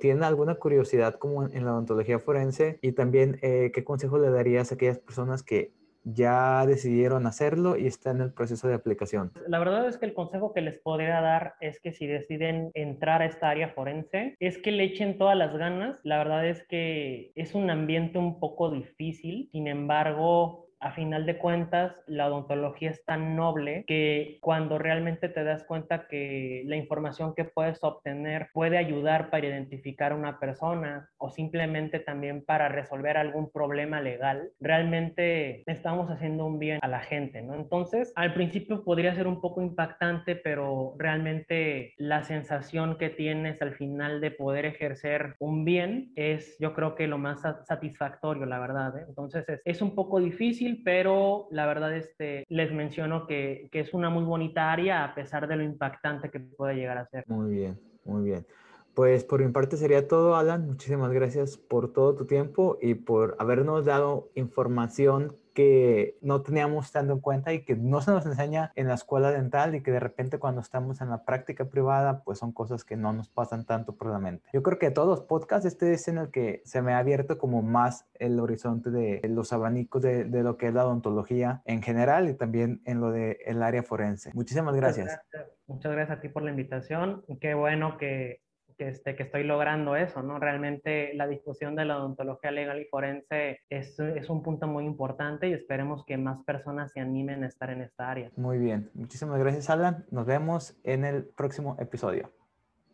tienen 0.00 0.22
alguna 0.22 0.56
curiosidad 0.56 1.14
como 1.14 1.44
en, 1.44 1.64
la 1.64 1.72
odontología 1.72 2.18
forense 2.18 2.78
y 2.82 2.92
también 2.92 3.38
eh, 3.42 3.70
qué 3.74 3.84
consejo 3.84 4.18
le 4.18 4.30
darías 4.30 4.70
a 4.70 4.74
aquellas 4.74 4.98
personas 4.98 5.42
que 5.42 5.72
ya 6.04 6.64
decidieron 6.66 7.26
hacerlo 7.26 7.76
y 7.76 7.86
están 7.86 8.16
en 8.16 8.22
el 8.22 8.32
proceso 8.32 8.68
de 8.68 8.74
aplicación? 8.74 9.32
La 9.46 9.58
verdad 9.58 9.86
es 9.86 9.98
que 9.98 10.06
el 10.06 10.14
consejo 10.14 10.52
que 10.52 10.62
les 10.62 10.78
podría 10.78 11.20
dar 11.20 11.54
es 11.60 11.80
que 11.80 11.92
si 11.92 12.06
deciden 12.06 12.70
entrar 12.74 13.22
a 13.22 13.26
esta 13.26 13.50
área 13.50 13.70
forense, 13.70 14.36
es 14.40 14.58
que 14.58 14.72
le 14.72 14.84
echen 14.84 15.18
todas 15.18 15.36
las 15.36 15.56
ganas. 15.56 15.98
La 16.02 16.18
verdad 16.18 16.46
es 16.48 16.66
que 16.68 17.32
es 17.34 17.54
un 17.54 17.70
ambiente 17.70 18.18
un 18.18 18.40
poco 18.40 18.70
difícil, 18.70 19.48
sin 19.52 19.68
embargo, 19.68 20.69
a 20.80 20.92
final 20.92 21.26
de 21.26 21.38
cuentas 21.38 21.94
la 22.06 22.26
odontología 22.26 22.90
es 22.90 23.04
tan 23.04 23.36
noble 23.36 23.84
que 23.86 24.38
cuando 24.40 24.78
realmente 24.78 25.28
te 25.28 25.44
das 25.44 25.64
cuenta 25.64 26.06
que 26.08 26.62
la 26.66 26.76
información 26.76 27.34
que 27.34 27.44
puedes 27.44 27.82
obtener 27.82 28.48
puede 28.52 28.78
ayudar 28.78 29.30
para 29.30 29.46
identificar 29.46 30.12
a 30.12 30.16
una 30.16 30.38
persona 30.38 31.10
o 31.18 31.30
simplemente 31.30 32.00
también 32.00 32.44
para 32.44 32.68
resolver 32.68 33.16
algún 33.16 33.50
problema 33.50 34.00
legal, 34.00 34.50
realmente 34.60 35.62
estamos 35.66 36.10
haciendo 36.10 36.46
un 36.46 36.58
bien 36.58 36.78
a 36.82 36.88
la 36.88 37.00
gente, 37.00 37.42
¿no? 37.42 37.54
Entonces, 37.54 38.12
al 38.16 38.34
principio 38.34 38.84
podría 38.84 39.14
ser 39.14 39.26
un 39.26 39.40
poco 39.40 39.62
impactante, 39.62 40.36
pero 40.36 40.94
realmente 40.98 41.94
la 41.96 42.22
sensación 42.22 42.96
que 42.98 43.10
tienes 43.10 43.60
al 43.62 43.74
final 43.74 44.20
de 44.20 44.30
poder 44.30 44.66
ejercer 44.66 45.34
un 45.38 45.64
bien 45.64 46.12
es, 46.16 46.56
yo 46.58 46.74
creo 46.74 46.94
que 46.94 47.06
lo 47.06 47.18
más 47.18 47.40
satisfactorio, 47.64 48.46
la 48.46 48.58
verdad. 48.58 48.98
¿eh? 48.98 49.04
Entonces, 49.08 49.48
es, 49.48 49.60
es, 49.64 49.82
un 49.82 49.94
poco 49.94 50.20
difícil, 50.20 50.69
pero 50.74 51.48
la 51.50 51.66
verdad 51.66 51.94
este, 51.94 52.44
les 52.48 52.72
menciono 52.72 53.26
que, 53.26 53.68
que 53.70 53.80
es 53.80 53.94
una 53.94 54.10
muy 54.10 54.24
bonita 54.24 54.72
área 54.72 55.04
a 55.04 55.14
pesar 55.14 55.48
de 55.48 55.56
lo 55.56 55.62
impactante 55.62 56.30
que 56.30 56.40
puede 56.40 56.74
llegar 56.74 56.98
a 56.98 57.06
ser. 57.06 57.24
Muy 57.26 57.50
bien, 57.50 57.78
muy 58.04 58.24
bien. 58.24 58.46
Pues 58.94 59.24
por 59.24 59.42
mi 59.44 59.50
parte 59.52 59.76
sería 59.76 60.08
todo, 60.08 60.36
Alan. 60.36 60.66
Muchísimas 60.66 61.12
gracias 61.12 61.56
por 61.56 61.92
todo 61.92 62.14
tu 62.14 62.26
tiempo 62.26 62.76
y 62.80 62.94
por 62.94 63.36
habernos 63.38 63.84
dado 63.84 64.30
información 64.34 65.32
que 65.52 66.18
no 66.20 66.42
teníamos 66.42 66.92
tanto 66.92 67.12
en 67.12 67.20
cuenta 67.20 67.52
y 67.52 67.64
que 67.64 67.76
no 67.76 68.00
se 68.00 68.10
nos 68.10 68.26
enseña 68.26 68.72
en 68.76 68.88
la 68.88 68.94
escuela 68.94 69.30
dental 69.30 69.74
y 69.74 69.82
que 69.82 69.90
de 69.90 70.00
repente 70.00 70.38
cuando 70.38 70.60
estamos 70.60 71.00
en 71.00 71.10
la 71.10 71.24
práctica 71.24 71.66
privada, 71.66 72.22
pues 72.24 72.38
son 72.38 72.52
cosas 72.52 72.84
que 72.84 72.96
no 72.96 73.12
nos 73.12 73.28
pasan 73.28 73.64
tanto 73.64 73.96
por 73.96 74.10
la 74.10 74.18
mente. 74.18 74.48
Yo 74.52 74.62
creo 74.62 74.78
que 74.78 74.86
de 74.86 74.92
todos 74.92 75.08
los 75.08 75.20
podcasts, 75.22 75.66
este 75.66 75.92
es 75.92 76.08
en 76.08 76.18
el 76.18 76.30
que 76.30 76.62
se 76.64 76.82
me 76.82 76.92
ha 76.92 76.98
abierto 76.98 77.38
como 77.38 77.62
más 77.62 78.06
el 78.14 78.38
horizonte 78.40 78.90
de 78.90 79.20
los 79.28 79.52
abanicos 79.52 80.02
de, 80.02 80.24
de 80.24 80.42
lo 80.42 80.56
que 80.56 80.68
es 80.68 80.74
la 80.74 80.86
odontología 80.86 81.62
en 81.64 81.82
general 81.82 82.28
y 82.28 82.34
también 82.34 82.80
en 82.84 83.00
lo 83.00 83.10
del 83.10 83.36
el 83.44 83.62
área 83.62 83.82
forense. 83.82 84.30
Muchísimas 84.34 84.74
gracias. 84.74 85.06
Muchas 85.06 85.26
gracias. 85.32 85.60
Muchas 85.66 85.92
gracias 85.92 86.18
a 86.18 86.20
ti 86.20 86.28
por 86.28 86.42
la 86.42 86.50
invitación. 86.50 87.24
Qué 87.40 87.54
bueno 87.54 87.96
que, 87.96 88.40
este, 88.80 89.16
que 89.16 89.24
estoy 89.24 89.44
logrando 89.44 89.96
eso, 89.96 90.22
¿no? 90.22 90.38
Realmente 90.38 91.12
la 91.14 91.26
discusión 91.26 91.76
de 91.76 91.84
la 91.84 91.98
odontología 91.98 92.50
legal 92.50 92.80
y 92.80 92.86
forense 92.86 93.60
es, 93.68 93.98
es 93.98 94.30
un 94.30 94.42
punto 94.42 94.66
muy 94.66 94.84
importante 94.84 95.48
y 95.48 95.52
esperemos 95.52 96.04
que 96.04 96.16
más 96.16 96.42
personas 96.44 96.92
se 96.92 97.00
animen 97.00 97.44
a 97.44 97.46
estar 97.46 97.70
en 97.70 97.82
esta 97.82 98.10
área. 98.10 98.30
Muy 98.36 98.58
bien, 98.58 98.90
muchísimas 98.94 99.38
gracias 99.38 99.70
Alan, 99.70 100.04
nos 100.10 100.26
vemos 100.26 100.78
en 100.84 101.04
el 101.04 101.24
próximo 101.24 101.76
episodio. 101.78 102.30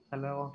Hasta 0.04 0.16
luego. 0.16 0.52